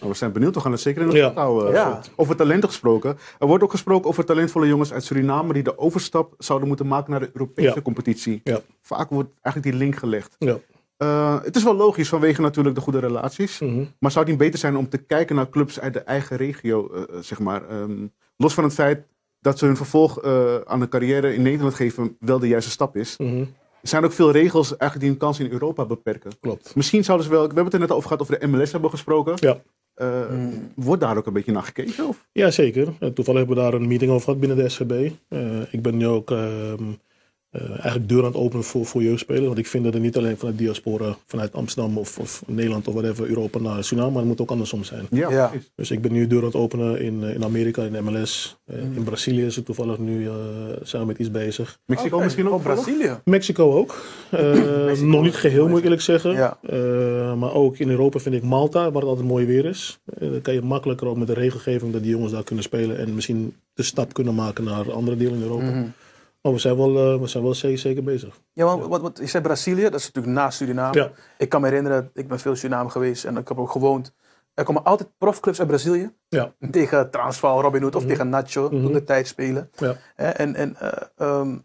Nou, 0.00 0.10
we 0.10 0.16
zijn 0.16 0.32
benieuwd, 0.32 0.54
we 0.54 0.60
gaan 0.60 0.72
het 0.72 0.80
zeker 0.80 1.02
in 1.02 1.08
de 1.08 1.16
Ja. 1.16 1.26
gaten 1.26 1.40
houden. 1.42 1.72
Ja. 1.72 2.00
Over 2.16 2.36
talenten 2.36 2.68
gesproken. 2.68 3.18
Er 3.38 3.46
wordt 3.46 3.64
ook 3.64 3.70
gesproken 3.70 4.08
over 4.10 4.24
talentvolle 4.24 4.66
jongens 4.66 4.92
uit 4.92 5.04
Suriname 5.04 5.52
die 5.52 5.62
de 5.62 5.78
overstap 5.78 6.34
zouden 6.38 6.68
moeten 6.68 6.86
maken 6.86 7.10
naar 7.10 7.20
de 7.20 7.30
Europese 7.32 7.74
Ja. 7.74 7.82
competitie. 7.82 8.40
Ja. 8.44 8.60
Vaak 8.82 9.10
wordt 9.10 9.30
eigenlijk 9.42 9.76
die 9.76 9.84
link 9.86 9.96
gelegd. 9.96 10.36
Eh, 10.96 11.42
het 11.42 11.56
is 11.56 11.62
wel 11.64 11.74
logisch 11.76 12.08
vanwege 12.08 12.40
natuurlijk 12.40 12.74
de 12.74 12.80
goede 12.80 12.98
relaties. 12.98 13.58
Mhm. 13.60 13.84
Maar 13.98 14.10
zou 14.10 14.24
het 14.24 14.28
niet 14.34 14.42
beter 14.44 14.58
zijn 14.58 14.76
om 14.76 14.88
te 14.88 14.98
kijken 14.98 15.36
naar 15.36 15.48
clubs 15.48 15.80
uit 15.80 15.92
de 15.92 16.00
eigen 16.00 16.36
regio, 16.36 16.90
eh, 16.92 17.00
eh, 17.02 17.06
zeg 17.20 17.38
maar. 17.38 17.68
ehm, 17.68 18.06
los 18.36 18.54
van 18.54 18.64
het 18.64 18.72
feit 18.74 19.06
dat 19.40 19.58
ze 19.58 19.66
hun 19.66 19.76
vervolg 19.76 20.20
eh, 20.22 20.56
aan 20.64 20.80
een 20.80 20.88
carrière 20.88 21.34
in 21.34 21.42
Nederland 21.42 21.74
geven 21.74 22.16
wel 22.20 22.38
de 22.38 22.48
juiste 22.48 22.70
stap 22.70 22.96
is. 22.96 23.16
Mhm. 23.16 23.40
Er 23.82 23.92
zijn 23.92 24.04
ook 24.04 24.12
veel 24.12 24.30
regels 24.30 24.68
eigenlijk 24.76 25.00
die 25.00 25.10
hun 25.10 25.18
kans 25.18 25.40
in 25.40 25.50
Europa 25.52 25.84
beperken. 25.84 26.30
Klopt. 26.40 26.74
Misschien 26.74 27.04
zouden 27.04 27.26
ze 27.26 27.32
wel, 27.32 27.40
we 27.40 27.46
hebben 27.46 27.64
het 27.64 27.74
er 27.74 27.80
net 27.80 27.90
over 27.90 28.02
gehad 28.08 28.22
over 28.22 28.38
de 28.40 28.46
MLS 28.46 28.72
hebben 28.72 28.90
gesproken. 28.90 29.34
Ja. 29.36 29.62
Eh, 29.94 30.30
Mm. 30.30 30.72
Wordt 30.74 31.00
daar 31.02 31.16
ook 31.16 31.26
een 31.26 31.32
beetje 31.32 31.52
naar 31.52 31.62
gekeken? 31.62 32.06
Of? 32.08 32.26
Ja, 32.32 32.50
zeker. 32.50 32.84
Toevallig 33.14 33.40
hebben 33.40 33.56
we 33.56 33.62
daar 33.62 33.74
een 33.74 33.86
meeting 33.88 34.10
over 34.10 34.24
gehad 34.24 34.40
binnen 34.40 34.58
de 34.58 34.68
SGB. 34.68 35.10
Eh, 35.28 35.72
ik 35.72 35.82
ben 35.82 35.96
nu 35.96 36.06
ook 36.06 36.30
ehm, 36.30 36.82
eh, 37.58 37.70
eigenlijk 37.70 38.08
deur 38.08 38.18
aan 38.18 38.24
het 38.24 38.36
openen 38.36 38.64
voor, 38.64 38.86
voor 38.86 39.02
jeugdspelers. 39.02 39.46
Want 39.46 39.58
ik 39.58 39.66
vind 39.66 39.84
dat 39.84 39.94
er 39.94 40.00
niet 40.00 40.16
alleen 40.16 40.36
vanuit 40.36 40.58
diaspora, 40.58 41.16
vanuit 41.26 41.52
Amsterdam 41.52 41.98
of, 41.98 42.18
of 42.18 42.42
Nederland 42.46 42.88
of 42.88 42.94
whatever, 42.94 43.28
Europa 43.28 43.58
naar 43.58 43.84
Suriname, 43.84 44.10
maar 44.10 44.20
het 44.20 44.28
moet 44.28 44.40
ook 44.40 44.50
andersom 44.50 44.84
zijn. 44.84 45.06
Ja. 45.10 45.52
Dus 45.74 45.90
ik 45.90 46.02
ben 46.02 46.12
nu 46.12 46.26
deur 46.26 46.38
aan 46.38 46.44
het 46.44 46.54
openen 46.54 47.00
in, 47.00 47.24
eh, 47.24 47.34
in 47.34 47.44
Amerika, 47.44 47.82
in 47.82 48.04
MLS. 48.04 48.56
Eh, 48.66 48.76
Mm. 48.86 48.96
In 48.96 49.02
Brazilië 49.04 49.44
is 49.44 49.56
het 49.56 49.64
toevallig 49.64 49.98
nu, 49.98 50.26
eh, 50.26 50.32
we 50.90 51.04
met 51.04 51.18
iets 51.18 51.30
bezig. 51.30 51.78
Mexico 51.84 52.20
misschien 52.20 52.48
ook? 52.48 52.54
Oh, 52.54 52.62
Brazilië. 52.62 53.18
Mexico 53.24 53.72
ook. 53.72 54.04
Eh, 54.30 54.92
nog 55.00 55.22
niet 55.22 55.34
geheel, 55.34 55.68
moet 55.68 55.78
ik 55.78 55.84
eerlijk 55.84 56.02
zeggen. 56.02 56.32
Ja. 56.32 56.58
Eh, 56.62 57.34
maar 57.34 57.54
ook 57.54 57.76
in 57.78 57.90
Europa 57.90 58.18
vind 58.18 58.34
ik 58.34 58.42
Malta, 58.42 58.90
waar 58.90 59.00
het 59.00 59.10
altijd 59.10 59.28
mooi 59.28 59.46
weer 59.46 59.64
is. 59.64 59.98
Dan 60.18 60.40
kan 60.42 60.54
je 60.54 60.62
makkelijker 60.62 61.06
ook 61.06 61.16
met 61.16 61.26
de 61.26 61.34
regelgeving 61.34 61.92
dat 61.92 62.02
die 62.02 62.10
jongens 62.10 62.32
daar 62.32 62.44
kunnen 62.44 62.64
spelen. 62.64 62.98
En 62.98 63.14
misschien 63.14 63.54
de 63.74 63.82
stap 63.82 64.12
kunnen 64.12 64.34
maken 64.34 64.64
naar 64.64 64.92
andere 64.92 65.16
delen 65.16 65.34
in 65.34 65.42
Europa. 65.42 65.70
Mhm. 65.70 65.86
Maar 66.46 66.54
we 66.54 66.60
zijn 66.60 66.76
wel, 66.76 67.12
eh, 67.14 67.20
we 67.20 67.26
zijn 67.26 67.42
wel 67.42 67.54
zeker, 67.54 67.78
zeker 67.78 68.02
bezig. 68.02 68.40
Ja, 68.52 68.64
want 68.64 68.86
wat, 68.86 69.00
wat, 69.00 69.18
je 69.18 69.26
zei 69.26 69.42
Brazilië, 69.42 69.82
dat 69.82 69.94
is 69.94 70.06
natuurlijk 70.06 70.34
naast 70.34 70.56
Suriname. 70.56 70.94
Ja. 70.94 71.10
Ik 71.38 71.48
kan 71.48 71.60
me 71.60 71.66
herinneren, 71.68 72.10
ik 72.14 72.28
ben 72.28 72.38
veel 72.38 72.50
in 72.50 72.56
Suriname 72.56 72.90
geweest 72.90 73.24
en 73.24 73.36
ik 73.36 73.48
heb 73.48 73.58
ook 73.58 73.70
gewoond. 73.70 74.12
Er 74.54 74.64
komen 74.64 74.84
altijd 74.84 75.08
profclubs 75.18 75.58
uit 75.58 75.68
Brazilië. 75.68 76.12
Ja. 76.28 76.52
Tegen 76.70 77.10
Transvaal, 77.10 77.60
Robin 77.60 77.82
Hood 77.82 77.94
of 77.94 78.00
Mhm. 78.00 78.10
tegen 78.10 78.28
Nacho 78.28 78.62
Mhm. 78.70 78.82
toen 78.82 78.92
de 78.92 79.04
tijd 79.04 79.26
spelen. 79.26 79.70
Ja. 79.76 79.96
Hè, 80.14 80.28
En, 80.28 80.54
en 80.54 80.76
eh, 80.76 80.92
ehm, 81.16 81.58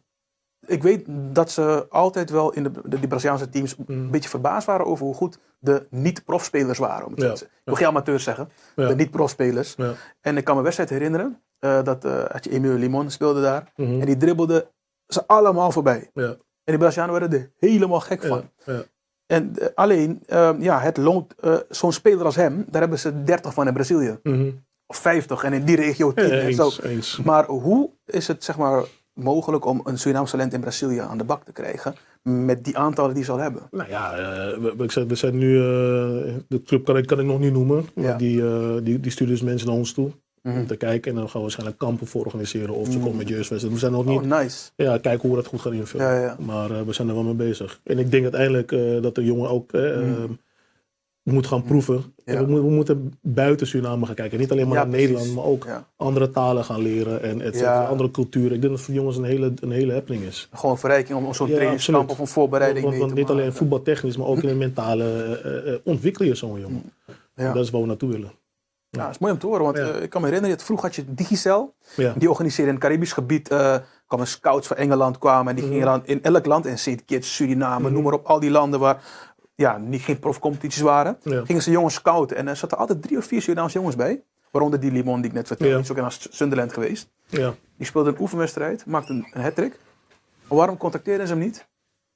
ik 0.66 0.84
weet 0.84 1.06
dat 1.08 1.52
ze 1.52 1.86
altijd 1.90 2.30
wel 2.30 2.54
in 2.54 2.64
de, 2.64 2.72
de, 2.86 3.00
die 3.00 3.08
Braziliaanse 3.08 3.50
teams 3.50 3.76
Mhm. 3.76 3.92
een 3.92 4.12
beetje 4.12 4.30
verbaasd 4.30 4.68
waren 4.68 4.86
over 4.86 5.06
hoe 5.06 5.16
goed 5.16 5.40
de 5.60 5.88
niet-profspelers 5.90 6.78
waren. 6.78 7.06
Om 7.06 7.12
het 7.14 7.22
Ja. 7.22 7.30
te 7.32 7.38
zeggen. 7.38 7.58
Ik 7.58 7.78
wil 7.78 8.04
geen 8.04 8.20
zeggen, 8.20 8.50
de 8.76 8.96
niet-profspelers. 8.96 9.74
Ja. 9.78 9.94
En 10.22 10.38
ik 10.38 10.44
kan 10.44 10.56
me 10.56 10.62
wedstrijd 10.62 10.90
herinneren, 10.90 11.42
eh, 11.62 11.84
dat 11.84 12.06
eh, 12.06 12.24
had 12.32 12.44
je 12.44 12.50
Emil 12.52 12.74
Limon 12.78 13.10
speelde 13.10 13.42
daar. 13.42 13.72
Mhm. 13.76 14.00
En 14.00 14.06
die 14.06 14.18
dribbelde 14.18 14.68
ze 15.08 15.28
allemaal 15.28 15.72
voorbij. 15.72 16.10
Ja. 16.14 16.28
En 16.64 16.78
die 16.78 16.78
Brazilianen 16.78 17.20
werden 17.20 17.40
er 17.40 17.52
helemaal 17.70 18.00
gek 18.00 18.24
van. 18.24 18.50
Ja. 18.66 18.84
En 19.26 19.56
eh, 19.60 19.68
alleen, 19.76 20.24
ehm, 20.28 20.62
ja, 20.62 20.80
het 20.80 20.98
loont 20.98 21.36
eh, 21.40 21.56
zo'n 21.70 21.92
speler 21.94 22.26
als 22.26 22.36
hem, 22.36 22.66
daar 22.70 22.82
hebben 22.82 23.00
ze 23.00 23.24
30 23.24 23.54
van 23.54 23.68
in 23.68 23.74
Brazilië. 23.74 24.20
Mhm. 24.24 24.52
Of 24.86 24.98
50 24.98 25.44
en 25.44 25.54
in 25.54 25.64
die 25.66 25.76
regio 25.76 26.14
10 26.14 26.28
Ja, 26.28 26.34
en 26.40 26.54
zo. 26.54 26.70
eens. 26.84 27.22
Maar 27.24 27.46
hoe 27.46 27.90
is 28.06 28.28
het 28.28 28.44
zeg 28.44 28.58
maar 28.58 28.84
mogelijk 29.14 29.66
om 29.66 29.82
een 29.84 29.98
Surinaams 29.98 30.32
talent 30.32 30.54
in 30.54 30.60
Brazilië 30.62 30.98
aan 31.00 31.18
de 31.18 31.24
bak 31.24 31.44
te 31.44 31.52
krijgen? 31.52 31.96
met 32.24 32.64
die 32.64 32.78
aantallen 32.78 33.14
die 33.16 33.24
ze 33.24 33.32
al 33.32 33.38
hebben? 33.38 33.62
Nou 33.72 33.90
ja, 33.90 34.14
eh, 34.18 34.58
we, 34.58 34.74
we, 34.78 34.92
zijn- 34.92 35.08
we 35.08 35.16
zijn 35.16 35.38
nu, 35.38 35.58
eh, 35.58 36.34
de 36.48 36.62
club 36.66 36.86
kan 36.86 36.98
ik, 36.98 37.06
kan 37.08 37.20
ik 37.20 37.26
nog 37.26 37.40
niet 37.40 37.54
noemen. 37.54 37.86
maar 37.96 38.06
Ja. 38.06 38.16
Die, 38.18 38.42
eh, 38.48 38.76
die, 38.84 39.00
die 39.00 39.12
stuurt 39.12 39.30
dus 39.30 39.42
mensen 39.42 39.68
naar 39.68 39.78
ons 39.78 39.94
toe 39.94 40.12
Mhm. 40.42 40.58
om 40.58 40.68
te 40.68 40.76
kijken. 40.76 41.12
En 41.12 41.18
dan 41.18 41.26
gaan 41.26 41.34
we 41.36 41.42
waarschijnlijk 41.42 41.78
kampen 41.80 42.08
voor 42.08 42.26
organiseren. 42.26 42.76
Of 42.76 42.92
ze 42.92 42.98
komen 43.00 43.16
met 43.18 43.28
jeugdwedstrijden. 43.28 43.72
We 43.72 43.78
zijn 43.80 43.92
nog 43.92 44.06
niet, 44.06 44.20
Oh, 44.20 44.40
nice. 44.40 44.70
ja, 44.76 44.98
kijken 44.98 45.22
hoe 45.22 45.30
we 45.30 45.36
dat 45.36 45.46
goed 45.52 45.62
gaan 45.62 45.74
invullen. 45.74 46.06
Ja, 46.08 46.20
ja. 46.22 46.36
Maar 46.40 46.72
eh, 46.72 46.82
we 46.82 46.94
zijn 46.94 47.08
er 47.08 47.14
wel 47.14 47.24
mee 47.24 47.34
bezig. 47.34 47.80
En 47.84 48.00
ik 48.00 48.12
denk 48.12 48.24
uiteindelijk 48.24 48.72
eh, 48.72 49.02
dat 49.02 49.16
de 49.16 49.24
jongen 49.24 49.50
ook 49.50 49.72
eh, 49.74 50.00
eh, 50.10 50.24
moet 51.24 51.48
gaan 51.48 51.64
proeven. 51.64 52.04
Ja. 52.26 52.46
We, 52.46 52.52
mo- 52.52 52.64
we 52.64 52.70
moeten 52.70 53.14
buiten 53.22 53.68
Suriname 53.68 54.06
gaan 54.06 54.16
kijken. 54.16 54.40
Niet 54.40 54.52
alleen 54.52 54.68
maar 54.68 54.78
Ja, 54.78 54.82
naar 54.84 54.92
precies. 54.92 55.08
Nederland, 55.10 55.36
maar 55.36 55.46
ook 55.52 55.64
Ja. 55.66 55.88
andere 55.96 56.30
talen 56.32 56.64
gaan 56.66 56.82
leren. 56.82 57.22
En 57.22 57.42
et 57.42 57.54
cetera. 57.54 57.84
Andere 57.86 58.12
culturen. 58.12 58.52
Ik 58.56 58.62
denk 58.62 58.64
dat 58.64 58.72
het 58.72 58.82
voor 58.82 58.94
jongens 58.94 59.18
een 59.18 59.24
hele, 59.24 59.54
een 59.62 59.72
hele 59.72 59.94
happening 59.94 60.24
is. 60.24 60.50
Gewoon 60.54 60.80
verrijking 60.80 61.18
om 61.18 61.26
om 61.26 61.34
zo'n 61.34 61.48
trainingskamp 61.48 62.10
of 62.10 62.20
een 62.20 62.28
voorbereiding 62.28 62.86
Want, 62.86 62.98
want 62.98 63.10
te 63.10 63.16
niet 63.18 63.30
alleen 63.30 63.54
voetbaltechnisch, 63.54 64.18
maar 64.18 64.28
ook 64.28 64.42
in 64.42 64.50
het 64.50 64.58
mentale 64.58 65.06
eh, 65.66 65.74
ontwikkel 65.84 66.26
je 66.26 66.36
zo'n 66.36 66.60
jongen. 66.60 66.84
Ja. 67.36 67.54
Dat 67.54 67.64
is 67.64 67.70
waar 67.70 67.82
we 67.82 67.88
naartoe 67.88 68.12
willen. 68.12 68.32
Ja, 68.92 69.02
dat 69.04 69.10
is 69.10 69.18
mooi 69.18 69.34
om 69.34 69.40
te 69.40 69.46
horen, 69.48 69.64
want 69.64 69.78
Ja. 69.78 69.84
eh, 69.84 70.02
ik 70.02 70.10
kan 70.10 70.22
me 70.22 70.28
herinneren, 70.28 70.58
dat 70.58 70.66
vroeger 70.66 70.86
had 70.88 70.96
je 70.96 71.14
Digicel. 71.14 71.74
Ja. 71.96 72.14
Die 72.18 72.30
organiseerde 72.30 72.70
in 72.72 72.76
het 72.78 72.86
Caribisch 72.86 73.14
gebied, 73.14 73.50
eh 73.50 73.76
kwamen 74.08 74.28
scouts 74.28 74.68
van 74.68 74.78
Engeland 74.78 75.18
kwamen. 75.18 75.48
En 75.50 75.56
die 75.56 75.64
Mhm. 75.64 75.74
gingen 75.74 75.88
dan 75.88 76.02
in 76.06 76.24
elk 76.24 76.46
land, 76.46 76.66
in 76.66 76.80
St. 76.80 77.06
Kitts, 77.06 77.36
Suriname, 77.36 77.90
noem 77.90 78.04
maar 78.04 78.14
op, 78.14 78.26
al 78.26 78.40
die 78.40 78.50
landen 78.52 78.80
waar 78.80 79.04
ja, 79.56 79.78
niet, 79.78 80.02
geen 80.02 80.20
profcompetities 80.20 80.82
waren. 80.82 81.18
Gingen 81.24 81.62
ze 81.62 81.72
jongens 81.72 81.94
scouten. 81.94 82.38
En 82.38 82.48
er 82.48 82.56
zaten 82.56 82.78
altijd 82.78 83.02
drie 83.02 83.18
of 83.18 83.26
vier 83.26 83.42
Surinaamse 83.42 83.78
jongens 83.78 83.96
bij. 83.96 84.24
Waaronder 84.52 84.80
die 84.80 84.92
Limon 84.92 85.22
die 85.22 85.30
ik 85.30 85.36
net 85.36 85.48
vertelde, 85.48 85.74
die 85.74 85.84
is 85.84 85.92
ook 85.92 85.98
naar 85.98 86.16
Sunderland 86.30 86.74
geweest. 86.74 87.10
Ja. 87.28 87.54
Die 87.78 87.86
speelde 87.88 88.10
een 88.10 88.20
oefenwedstrijd, 88.20 88.86
maakte 88.86 89.12
een, 89.14 89.28
een 89.34 89.42
hat-trick. 89.42 89.80
Waarom 90.48 90.78
contacteerden 90.78 91.28
ze 91.28 91.34
hem 91.34 91.42
niet? 91.42 91.68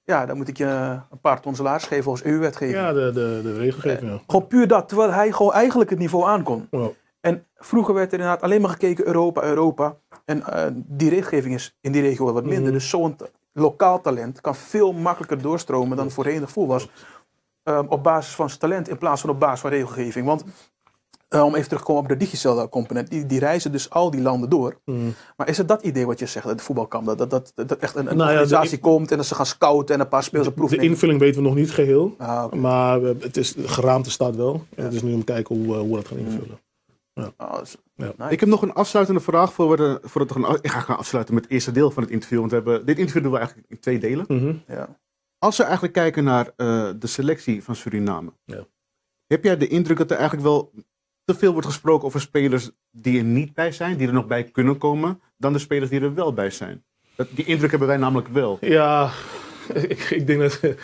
Ja, 0.05 0.25
dan 0.25 0.37
moet 0.37 0.47
ik 0.47 0.57
je 0.57 0.65
een 1.11 1.19
paar 1.21 1.41
ton 1.41 1.55
salaris 1.55 1.83
geven 1.83 2.03
volgens 2.03 2.23
EU-wetgeving. 2.23 2.77
ja, 2.77 2.93
de, 2.93 3.11
de, 3.13 3.39
de 3.43 3.57
regelgeving. 3.57 4.11
Ja. 4.11 4.19
Gewoon 4.27 4.47
puur 4.47 4.67
dat, 4.67 4.87
terwijl 4.87 5.11
hij 5.11 5.31
gewoon 5.31 5.53
eigenlijk 5.53 5.89
het 5.89 5.99
niveau 5.99 6.25
aankon. 6.25 6.67
Ja. 6.71 6.89
En 7.21 7.45
vroeger 7.55 7.93
werd 7.93 8.07
er 8.07 8.19
inderdaad 8.19 8.41
alleen 8.41 8.61
maar 8.61 8.69
gekeken 8.69 9.07
Europa, 9.07 9.43
Europa. 9.43 9.97
En 10.25 10.43
eh, 10.43 10.67
die 10.73 11.09
regelgeving 11.09 11.53
is 11.53 11.77
in 11.81 11.91
die 11.91 12.01
regio 12.01 12.33
wat 12.33 12.43
minder. 12.43 12.63
Mhm. 12.63 12.73
Dus 12.73 12.89
zo'n 12.89 13.15
lokaal 13.53 14.01
talent 14.01 14.41
kan 14.41 14.55
veel 14.55 14.93
makkelijker 14.93 15.41
doorstromen 15.41 15.97
dan 15.97 16.11
voorheen 16.11 16.35
het 16.35 16.45
gevoel 16.45 16.67
was. 16.67 16.89
Ehm, 17.63 17.85
op 17.87 18.03
basis 18.03 18.35
van 18.35 18.47
zijn 18.47 18.59
talent 18.59 18.89
in 18.89 18.97
plaats 18.97 19.21
van 19.21 19.29
op 19.29 19.39
basis 19.39 19.59
van 19.59 19.69
regelgeving. 19.69 20.25
Want 20.25 20.43
eh, 21.27 21.43
om 21.43 21.53
even 21.55 21.63
terug 21.67 21.79
te 21.79 21.85
komen 21.85 22.01
op 22.01 22.07
de 22.09 22.17
digicel 22.17 22.69
component. 22.69 23.09
Die, 23.09 23.25
die 23.25 23.39
reizen 23.39 23.71
dus 23.71 23.89
al 23.89 24.11
die 24.11 24.21
landen 24.21 24.49
door. 24.49 24.79
Mhm. 24.85 24.97
Maar 25.37 25.49
is 25.49 25.57
het 25.57 25.67
dat 25.67 25.83
idee 25.83 26.05
wat 26.05 26.19
je 26.19 26.25
zegt, 26.25 26.45
dat 26.45 26.57
de 26.57 26.63
voetbalkamp? 26.63 27.05
Dat, 27.05 27.17
dat, 27.17 27.29
dat, 27.29 27.67
dat 27.67 27.77
echt 27.77 27.95
een, 27.95 28.09
een 28.11 28.17
Nou 28.17 28.29
ja, 28.31 28.35
de- 28.35 28.41
organisatie 28.43 28.79
komt 28.79 29.11
en 29.11 29.17
dat 29.17 29.25
ze 29.25 29.35
gaan 29.35 29.45
scouten 29.45 29.95
en 29.95 30.01
een 30.01 30.07
paar 30.07 30.23
spelers 30.23 30.47
op 30.47 30.55
proef 30.55 30.69
De 30.69 30.77
invulling 30.77 31.19
weten 31.19 31.41
we 31.41 31.47
nog 31.47 31.55
niet 31.57 31.71
geheel. 31.71 32.15
Ah. 32.17 32.51
Maar 32.51 33.01
we- 33.01 33.15
het 33.19 33.37
is, 33.37 33.53
de 33.53 33.67
geraamte 33.67 34.11
staat 34.11 34.35
wel. 34.35 34.65
En 34.75 34.83
het 34.83 34.93
is 34.93 35.01
nu 35.01 35.13
om 35.13 35.19
te 35.19 35.33
kijken 35.33 35.55
hoe, 35.55 35.73
eh, 35.73 35.79
hoe 35.79 35.89
we 35.89 35.95
dat 35.95 36.07
gaan 36.07 36.17
invullen. 36.17 36.59
Ah, 37.37 37.51
dat 37.53 37.61
is- 37.61 37.75
Ja. 37.93 38.11
nice. 38.17 38.31
Ik 38.33 38.39
heb 38.39 38.49
nog 38.49 38.61
een 38.61 38.73
afsluitende 38.73 39.19
vraag 39.21 39.53
voor 39.53 39.69
we 39.69 39.75
de, 39.75 39.99
voordat 40.03 40.37
we 40.37 40.43
gaan, 40.43 40.55
ik 40.61 40.69
ga 40.71 40.79
gaan 40.79 40.97
afsluiten 40.97 41.33
met 41.33 41.43
het 41.43 41.51
eerste 41.53 41.71
deel 41.71 41.91
van 41.91 42.03
het 42.03 42.11
interview. 42.11 42.39
Want 42.39 42.49
we 42.51 42.55
hebben, 42.57 42.85
dit 42.85 42.97
interview 42.97 43.23
doen 43.23 43.31
we 43.31 43.37
eigenlijk 43.37 43.67
in 43.69 43.79
twee 43.79 43.99
delen. 43.99 44.25
Mhm. 44.27 44.53
Ja. 44.67 44.99
Als 45.39 45.57
we 45.57 45.63
eigenlijk 45.63 45.93
kijken 45.93 46.23
naar 46.23 46.51
eh, 46.55 46.89
de 46.99 47.07
selectie 47.07 47.63
van 47.63 47.75
Suriname. 47.75 48.31
Ja. 48.45 48.65
Heb 49.27 49.43
jij 49.43 49.57
de 49.57 49.67
indruk 49.67 49.97
dat 49.97 50.11
er 50.11 50.17
eigenlijk 50.17 50.47
wel 50.47 50.71
te 51.25 51.35
veel 51.35 51.51
wordt 51.51 51.67
gesproken 51.67 52.07
over 52.07 52.21
spelers 52.21 52.69
die 52.91 53.17
er 53.17 53.23
niet 53.23 53.53
bij 53.53 53.71
zijn, 53.71 53.97
die 53.97 54.07
er 54.07 54.13
nog 54.13 54.27
bij 54.27 54.43
kunnen 54.43 54.77
komen, 54.77 55.19
dan 55.37 55.53
de 55.53 55.59
spelers 55.59 55.89
die 55.89 56.01
er 56.01 56.13
wel 56.13 56.33
bij 56.33 56.49
zijn? 56.49 56.83
Dat, 57.15 57.27
die 57.35 57.45
indruk 57.45 57.69
hebben 57.69 57.87
wij 57.87 57.97
namelijk 57.97 58.27
wel. 58.27 58.57
Ja, 58.61 59.11
ik, 59.73 59.99
ik 60.09 60.27
denk 60.27 60.39
dat 60.39 60.59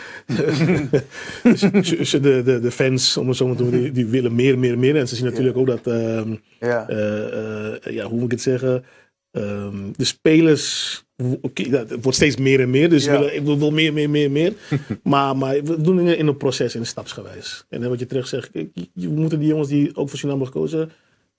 dus- 1.43 1.89
dus 1.89 2.09
de, 2.09 2.41
de, 2.43 2.59
de 2.61 2.71
fans, 2.71 3.17
om 3.17 3.27
het 3.27 3.37
zo 3.37 3.47
maar 3.47 3.55
te 3.55 3.61
noemen, 3.63 3.81
die, 3.81 3.91
die 3.91 4.05
willen 4.05 4.35
meer, 4.35 4.59
meer, 4.59 4.77
meer. 4.77 4.95
En 4.97 5.07
ze 5.07 5.15
zien 5.15 5.25
natuurlijk 5.25 5.57
ook 5.57 5.67
dat, 5.67 5.87
ehm, 5.87 6.35
Ja. 6.59 6.87
eh, 6.87 7.73
eh, 7.75 7.93
ja, 7.93 8.05
hoe 8.05 8.15
moet 8.15 8.25
ik 8.25 8.31
het 8.31 8.41
zeggen? 8.41 8.85
Ehm, 9.31 9.91
de 9.91 10.05
spelers, 10.05 11.03
oké, 11.41 11.69
dat- 11.69 11.89
het 11.89 12.01
wordt 12.03 12.17
steeds 12.17 12.37
meer 12.37 12.59
en 12.59 12.69
meer. 12.69 12.89
Dus 12.89 13.05
Ja. 13.05 13.29
ik 13.29 13.41
wil 13.43 13.71
meer, 13.71 13.93
meer, 13.93 14.09
meer, 14.09 14.31
meer. 14.31 14.53
maar, 15.03 15.37
maar 15.37 15.63
we 15.63 15.81
doen 15.81 15.97
dingen 15.97 16.17
in 16.17 16.27
een 16.27 16.37
proces, 16.37 16.75
in 16.75 16.85
stapsgewijs. 16.85 17.65
En 17.69 17.81
dan 17.81 17.89
wat 17.89 17.99
je 17.99 18.05
terecht 18.05 18.27
zegt, 18.27 18.49
je- 18.93 19.09
moeten 19.09 19.39
die 19.39 19.47
jongens 19.47 19.69
die 19.69 19.95
ook 19.95 20.09
voor 20.09 20.17
Suriname 20.19 20.43
hebben 20.43 20.61
gekozen, 20.61 20.91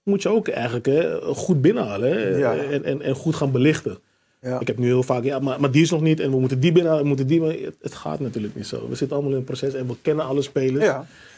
moet 0.02 0.22
je 0.22 0.28
ook 0.28 0.48
eigenlijk 0.48 0.86
hè, 0.86 1.20
goed 1.20 1.60
binnenhalen. 1.60 2.10
Hè? 2.12 2.36
Ja. 2.36 2.56
En, 2.56 2.84
en, 2.84 3.02
en 3.02 3.14
goed 3.14 3.34
gaan 3.34 3.52
belichten. 3.52 3.98
Ja. 4.40 4.60
Ik 4.60 4.66
heb 4.66 4.78
nu 4.78 4.86
heel 4.86 5.02
vaak, 5.02 5.24
ja, 5.24 5.38
maar, 5.38 5.60
maar 5.60 5.70
die 5.70 5.82
is 5.82 5.90
nog 5.90 6.00
niet 6.00 6.20
en 6.20 6.30
we 6.30 6.38
moeten 6.40 6.60
die 6.60 6.72
binnenhalen, 6.72 7.02
we 7.02 7.08
moeten 7.08 7.26
die. 7.26 7.40
Maar 7.40 7.50
het, 7.52 7.74
het 7.80 7.94
gaat 7.94 8.20
natuurlijk 8.20 8.54
niet 8.54 8.66
zo. 8.66 8.88
We 8.88 8.94
zitten 8.94 9.16
allemaal 9.16 9.32
in 9.34 9.38
een 9.38 9.44
proces 9.44 9.74
en 9.74 9.86
we 9.86 9.94
kennen 10.02 10.24
alle 10.24 10.42
spelers. 10.42 10.86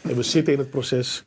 En 0.02 0.16
we 0.16 0.22
zitten 0.22 0.52
in 0.52 0.58
het 0.58 0.70
proces. 0.70 1.24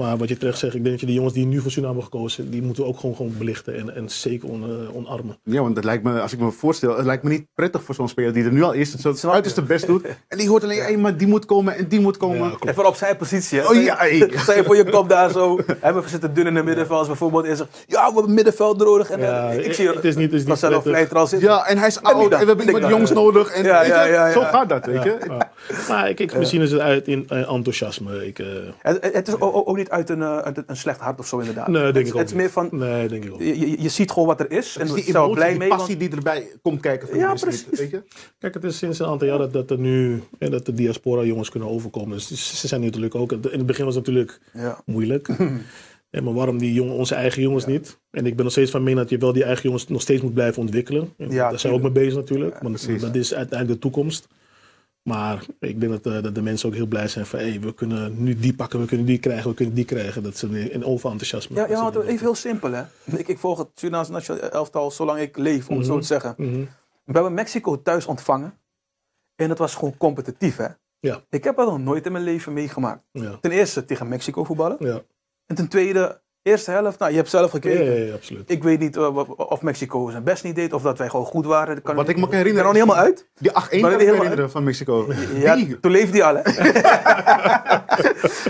Maar 0.00 0.16
wat 0.16 0.28
je 0.28 0.36
terecht 0.36 0.58
zegt, 0.58 0.74
ik 0.74 0.80
denk 0.80 0.90
dat 0.90 1.00
je 1.00 1.06
de 1.06 1.12
jongens 1.12 1.34
die 1.34 1.46
nu 1.46 1.60
voor 1.60 1.70
Suriname 1.70 1.98
hebben 2.00 2.12
gekozen, 2.12 2.50
die 2.50 2.62
moeten 2.62 2.82
we 2.82 2.88
ook 2.88 2.98
gewoon, 3.00 3.16
gewoon 3.16 3.34
belichten 3.38 3.76
en, 3.78 3.94
en 3.94 4.10
zeker 4.10 4.48
on, 4.48 4.62
eh, 4.62 4.96
omarmen. 4.96 5.36
Ja, 5.44 5.60
want 5.60 5.76
het 5.76 5.84
lijkt 5.84 6.02
me, 6.02 6.20
als 6.20 6.32
ik 6.32 6.38
me 6.38 6.50
voorstel, 6.50 6.96
het 6.96 7.06
lijkt 7.06 7.22
me 7.22 7.28
niet 7.30 7.46
prettig 7.54 7.82
voor 7.82 7.94
zo'n 7.94 8.08
speler 8.08 8.32
die 8.32 8.44
er 8.44 8.52
nu 8.52 8.62
al 8.62 8.72
is, 8.72 8.92
het 8.92 9.00
zo 9.18 9.28
je? 9.28 9.30
uiterste 9.30 9.62
best 9.62 9.86
doet. 9.86 10.04
En 10.28 10.38
die 10.38 10.48
hoort 10.48 10.64
alleen, 10.64 10.78
hey, 10.80 10.96
maar 10.96 11.16
die 11.16 11.26
moet 11.26 11.44
komen 11.44 11.76
en 11.76 11.88
die 11.88 12.00
moet 12.00 12.16
komen. 12.16 12.38
Ja. 12.60 12.70
Even 12.70 12.86
op 12.86 12.94
zijn 12.96 13.16
positie. 13.16 13.58
Hè? 13.58 13.66
Oh 13.68 13.82
ja, 13.82 13.96
hey. 13.96 14.16
Je 14.16 14.62
voor 14.64 14.76
je 14.76 14.90
komt 14.90 15.08
daar 15.08 15.30
zo. 15.30 15.58
Hè, 15.80 15.92
we 15.92 16.02
zitten 16.08 16.34
dun 16.34 16.46
in 16.46 16.54
het 16.56 16.64
middenveld. 16.64 16.98
Als 16.98 17.06
bijvoorbeeld 17.08 17.44
is 17.44 17.58
er, 17.60 17.66
ja, 17.86 18.08
we 18.08 18.14
hebben 18.14 18.34
middenveld 18.34 18.78
nodig. 18.78 19.10
En, 19.10 19.20
Ja, 19.20 19.50
eh, 19.50 19.66
ik 19.66 19.72
zie 19.74 19.88
het 19.88 20.04
is 20.04 20.14
niet- 20.16 20.24
het 20.24 20.32
is 20.32 20.38
niet 20.38 20.48
Marcelo 20.48 20.70
prettig. 20.80 20.92
Vlijt 20.92 21.10
er 21.10 21.16
al 21.16 21.26
zitten. 21.26 21.48
Ja, 21.48 21.66
en 21.66 21.78
hij 21.78 21.86
is 21.86 21.96
niet 21.96 22.04
oud 22.04 22.22
dat. 22.30 22.32
en 22.32 22.38
we 22.40 22.46
hebben 22.46 22.64
iemand 22.64 22.82
dat. 22.82 22.90
jongs 22.92 23.10
nodig. 23.12 23.50
En, 23.50 23.64
Ja, 23.64 23.82
ja, 23.82 24.04
ja, 24.04 24.26
ja. 24.26 24.32
Zo 24.32 24.40
gaat 24.40 24.68
dat, 24.68 24.86
weet 24.86 25.02
je. 25.02 25.16
Ja. 25.28 25.50
Maar 25.88 26.08
ik, 26.08 26.20
ik, 26.20 26.36
misschien 26.36 26.60
is 26.60 26.70
het 26.72 26.80
uit 26.80 27.06
in 27.08 27.24
eh, 27.28 27.38
enthousiasme. 27.52 28.26
Ik, 28.26 28.38
eh, 28.38 28.46
Het, 28.78 29.08
het 29.12 29.28
is 29.28 29.34
ook, 29.40 29.68
ook 29.68 29.76
niet 29.90 30.08
uit 30.08 30.10
een, 30.10 30.22
eh, 30.22 30.38
uit 30.38 30.62
een 30.66 30.76
slecht 30.76 31.00
hart 31.00 31.18
of 31.18 31.26
zo 31.26 31.38
inderdaad. 31.38 31.68
nee, 31.68 31.82
denk 31.82 31.96
het, 31.96 32.06
ik 32.06 32.12
ook 32.14 32.20
het 32.20 32.28
is 32.30 32.36
meer 32.36 32.50
van, 32.50 32.68
Nee, 32.70 33.08
denk 33.08 33.24
ik 33.24 33.32
ook. 33.32 33.40
je, 33.40 33.82
je, 33.82 33.88
ziet 33.88 34.10
gewoon 34.10 34.28
wat 34.28 34.40
er 34.40 34.50
is. 34.50 34.76
En 34.76 34.86
is 34.86 34.92
die 34.92 35.02
zijn 35.02 35.16
er 35.16 35.22
emotie, 35.22 35.34
blij 35.34 35.48
die 35.48 35.58
mee. 35.58 35.68
passie 35.68 35.96
Want, 35.96 36.10
die 36.10 36.18
erbij 36.18 36.48
komt 36.62 36.80
kijken 36.80 37.08
van 37.08 37.18
Ja, 37.18 37.34
precies. 37.34 37.78
Weet 37.78 37.90
je? 37.90 38.02
Kijk, 38.38 38.54
het 38.54 38.64
is 38.64 38.78
sinds 38.78 38.98
een 38.98 39.06
aantal 39.06 39.28
jaar 39.28 39.38
dat, 39.38 39.52
dat 39.52 39.70
er 39.70 39.78
nu 39.78 40.22
hè, 40.38 40.50
dat 40.50 40.66
de 40.66 40.74
diaspora 40.74 41.22
jongens 41.22 41.50
kunnen 41.50 41.68
overkomen. 41.68 42.16
Dus 42.16 42.60
ze 42.60 42.68
zijn 42.68 42.80
natuurlijk 42.80 43.14
ook. 43.14 43.32
In 43.32 43.40
het 43.50 43.66
begin 43.66 43.84
was 43.84 43.94
het 43.94 44.06
natuurlijk 44.06 44.40
ja. 44.52 44.80
moeilijk. 44.84 45.28
Ja, 46.12 46.22
maar 46.22 46.34
waarom 46.34 46.58
die 46.58 46.72
jongen, 46.72 46.94
onze 46.94 47.14
eigen 47.14 47.42
jongens 47.42 47.66
niet? 47.66 47.98
En 48.10 48.26
ik 48.26 48.34
ben 48.34 48.44
nog 48.44 48.52
steeds 48.52 48.70
van 48.70 48.80
mening 48.80 49.00
dat 49.00 49.10
je 49.10 49.18
wel 49.18 49.32
die 49.32 49.44
eigen 49.44 49.62
jongens 49.62 49.88
nog 49.88 50.00
steeds 50.00 50.22
moet 50.22 50.34
blijven 50.34 50.62
ontwikkelen. 50.62 51.12
En 51.16 51.30
Ja, 51.30 51.50
daar 51.50 51.58
zijn 51.58 51.72
we 51.72 51.78
ook 51.78 51.84
mee 51.84 52.04
bezig 52.04 52.14
natuurlijk. 52.14 52.58
want 52.60 52.74
precies. 52.74 53.00
dat 53.00 53.14
is 53.14 53.34
uiteindelijk 53.34 53.80
de 53.82 53.88
toekomst. 53.88 54.28
Maar 55.10 55.44
ik 55.60 55.80
denk 55.80 55.92
dat, 55.92 56.14
eh, 56.14 56.22
dat 56.22 56.34
de 56.34 56.42
mensen 56.42 56.68
ook 56.68 56.74
heel 56.74 56.86
blij 56.86 57.08
zijn 57.08 57.26
van 57.26 57.38
hey, 57.38 57.60
we 57.60 57.74
kunnen 57.74 58.22
nu 58.22 58.34
die 58.38 58.54
pakken, 58.54 58.80
we 58.80 58.86
kunnen 58.86 59.06
die 59.06 59.18
krijgen, 59.18 59.50
we 59.50 59.56
kunnen 59.56 59.74
die 59.74 59.84
krijgen. 59.84 60.22
Dat 60.22 60.36
ze 60.36 60.70
in 60.70 60.84
overenthousiasme. 60.84 61.56
Ja, 61.56 61.68
ja, 61.68 61.90
even 61.90 62.18
heel 62.18 62.34
simpel 62.34 62.72
hè. 62.72 62.82
Ik, 63.04 63.28
ik 63.28 63.38
volg 63.38 63.58
het 63.58 63.68
Surinaamse 63.74 64.12
nationale 64.12 64.48
elftal 64.48 64.90
zolang 64.90 65.20
ik 65.20 65.36
leef, 65.36 65.68
om 65.68 65.76
het 65.76 65.86
zo 65.86 65.98
te 65.98 66.06
zeggen. 66.06 66.34
Mhm. 66.36 66.64
We 67.04 67.12
hebben 67.12 67.34
Mexico 67.34 67.82
thuis 67.82 68.06
ontvangen. 68.06 68.58
En 69.36 69.48
het 69.48 69.58
was 69.58 69.74
gewoon 69.74 69.96
competitief 69.96 70.56
hè. 70.56 70.66
Ja, 71.00 71.22
Ik 71.30 71.44
heb 71.44 71.56
dat 71.56 71.66
nog 71.66 71.78
nooit 71.78 72.06
in 72.06 72.12
mijn 72.12 72.24
leven 72.24 72.52
meegemaakt. 72.52 73.02
ja, 73.12 73.38
Ten 73.40 73.50
eerste 73.50 73.84
tegen 73.84 74.08
Mexico 74.08 74.44
voetballen. 74.44 74.76
ja. 74.80 75.02
En 75.46 75.56
ten 75.56 75.68
tweede, 75.68 76.20
eerste 76.42 76.70
helft, 76.70 76.98
nou 76.98 77.10
je 77.10 77.16
hebt 77.16 77.30
zelf 77.30 77.44
Ja, 77.44 77.50
gekeken. 77.60 77.84
ja, 77.84 78.04
ja, 78.06 78.14
absoluut. 78.14 78.50
Ik 78.50 78.62
weet 78.62 78.78
niet 78.78 78.96
eh, 78.96 79.08
wa- 79.14 79.22
of 79.36 79.62
Mexico 79.62 80.10
zijn 80.10 80.22
best 80.24 80.44
niet 80.44 80.54
deed 80.54 80.72
of 80.72 80.82
dat 80.82 80.98
wij 80.98 81.08
gewoon 81.08 81.26
goed 81.26 81.46
waren. 81.46 81.74
Dat 81.74 81.84
kan 81.84 81.94
Wat 81.94 82.08
ik 82.08 82.16
me 82.16 82.22
kan 82.22 82.32
herinneren. 82.34 82.64
nog 82.64 82.72
niet 82.74 82.82
helemaal 82.82 83.04
uit. 83.04 83.28
Die 83.38 83.50
8-1 83.50 83.54
Maar 83.54 83.68
kan 83.90 83.98
die 83.98 84.08
ik 84.08 84.14
herinneren 84.14 84.50
van 84.50 84.64
Mexico. 84.64 85.06
Ja, 85.34 85.54
Die, 85.54 85.80
toen 85.80 85.90
leefde 85.90 86.18
hij 86.18 86.26
al, 86.26 86.34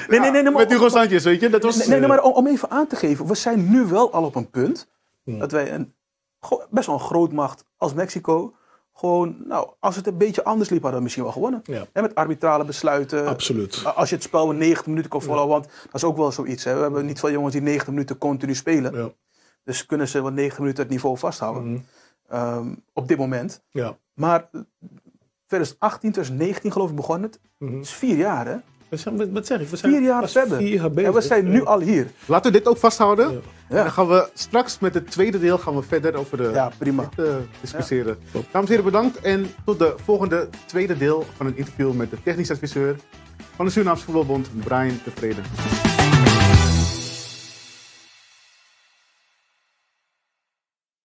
nee, 0.08 0.20
nee, 0.20 0.30
nee, 0.30 0.30
nee, 0.30 0.42
maar, 0.42 0.52
met 0.52 0.70
Hugo 0.70 0.88
Sanchez, 0.88 1.24
weet 1.24 1.40
je. 1.40 1.48
Dat 1.50 1.62
was... 1.62 1.76
nee, 1.76 1.88
nee, 1.88 1.98
nee, 1.98 2.08
maar 2.08 2.22
om, 2.22 2.32
om 2.32 2.46
even 2.46 2.70
aan 2.70 2.86
te 2.86 2.96
geven. 2.96 3.26
We 3.26 3.34
zijn 3.34 3.70
nu 3.70 3.84
wel 3.84 4.12
al 4.12 4.24
op 4.24 4.34
een 4.34 4.50
punt 4.50 4.88
Ja. 5.22 5.38
dat 5.38 5.52
wij 5.52 5.72
een, 5.72 5.94
best 6.70 6.86
wel 6.86 6.94
een 6.94 7.00
grootmacht 7.00 7.64
als 7.76 7.94
Mexico... 7.94 8.54
Gewoon, 9.00 9.36
nou, 9.44 9.70
als 9.78 9.96
het 9.96 10.06
een 10.06 10.16
beetje 10.16 10.44
anders 10.44 10.68
liep, 10.68 10.80
hadden 10.80 10.98
we 10.98 11.02
misschien 11.02 11.24
wel 11.24 11.32
gewonnen. 11.32 11.62
Ja. 11.64 11.86
Met 11.92 12.14
arbitrale 12.14 12.64
besluiten. 12.64 13.26
Absoluut. 13.26 13.84
Als 13.94 14.08
je 14.08 14.14
het 14.14 14.24
spel 14.24 14.50
in 14.50 14.58
90 14.58 14.86
minuten 14.86 15.10
kon 15.10 15.22
volhouden. 15.22 15.56
Want 15.58 15.68
dat 15.84 15.94
is 15.94 16.04
ook 16.04 16.16
wel 16.16 16.32
zoiets. 16.32 16.64
Hè. 16.64 16.74
We 16.74 16.80
hebben 16.80 17.06
niet 17.06 17.20
veel 17.20 17.30
jongens 17.30 17.52
die 17.52 17.62
90 17.62 17.88
minuten 17.88 18.18
continu 18.18 18.54
spelen. 18.54 18.94
Ja. 18.94 19.10
Dus 19.64 19.86
kunnen 19.86 20.08
ze 20.08 20.22
wel 20.22 20.30
90 20.30 20.58
minuten 20.58 20.82
het 20.82 20.92
niveau 20.92 21.18
vasthouden. 21.18 21.72
Mhm. 21.72 21.80
Ehm, 22.28 22.74
op 22.92 23.08
dit 23.08 23.18
moment. 23.18 23.62
Ja. 23.70 23.96
Maar 24.14 24.50
2018, 25.46 26.12
2019 26.12 26.72
geloof 26.72 26.90
ik 26.90 26.96
begon 26.96 27.22
het. 27.22 27.40
Mhm. 27.58 27.72
Dat 27.72 27.82
is 27.82 27.92
vier 27.94 28.16
jaar 28.16 28.46
hè. 28.46 28.56
We 28.90 28.96
zijn, 28.96 29.32
wat- 29.32 29.46
zeg 29.46 29.60
ik? 29.60 29.68
We 29.68 29.76
zijn 29.76 29.92
Vier 29.92 30.02
jaar 30.02 30.28
verder. 30.28 30.56
Vier 30.58 30.74
jaar 30.74 30.90
bezig. 30.90 31.08
En 31.10 31.14
we 31.14 31.20
zijn 31.20 31.50
nu 31.50 31.64
al 31.64 31.80
hier. 31.80 32.06
Laten 32.26 32.52
we 32.52 32.58
dit 32.58 32.66
ook 32.68 32.76
vasthouden. 32.76 33.30
Ja. 33.32 33.38
En 33.68 33.76
dan 33.76 33.90
gaan 33.92 34.08
we 34.08 34.28
straks 34.34 34.78
met 34.78 34.94
het 34.94 35.10
tweede 35.10 35.38
deel 35.38 35.58
gaan 35.58 35.74
we 35.76 35.82
verder 35.82 36.14
over 36.14 36.36
de 36.36 36.50
Ja, 36.54 36.70
prima. 36.78 37.08
dit, 37.16 37.26
eh, 37.26 37.34
discussiëren. 37.60 38.16
Dames 38.32 38.46
en 38.52 38.66
heren, 38.66 38.84
bedankt. 38.84 39.20
En 39.20 39.46
tot 39.64 39.78
de 39.78 39.94
volgende 40.04 40.48
tweede 40.66 40.96
deel 40.96 41.24
van 41.36 41.46
een 41.46 41.56
interview 41.56 41.92
met 41.92 42.10
de 42.10 42.16
technisch 42.22 42.50
adviseur 42.50 42.96
van 43.56 43.64
de 43.64 43.70
Surinaamse 43.70 44.04
Voetbalbond, 44.04 44.48
Brian 44.64 45.00
Tevreden. 45.04 45.44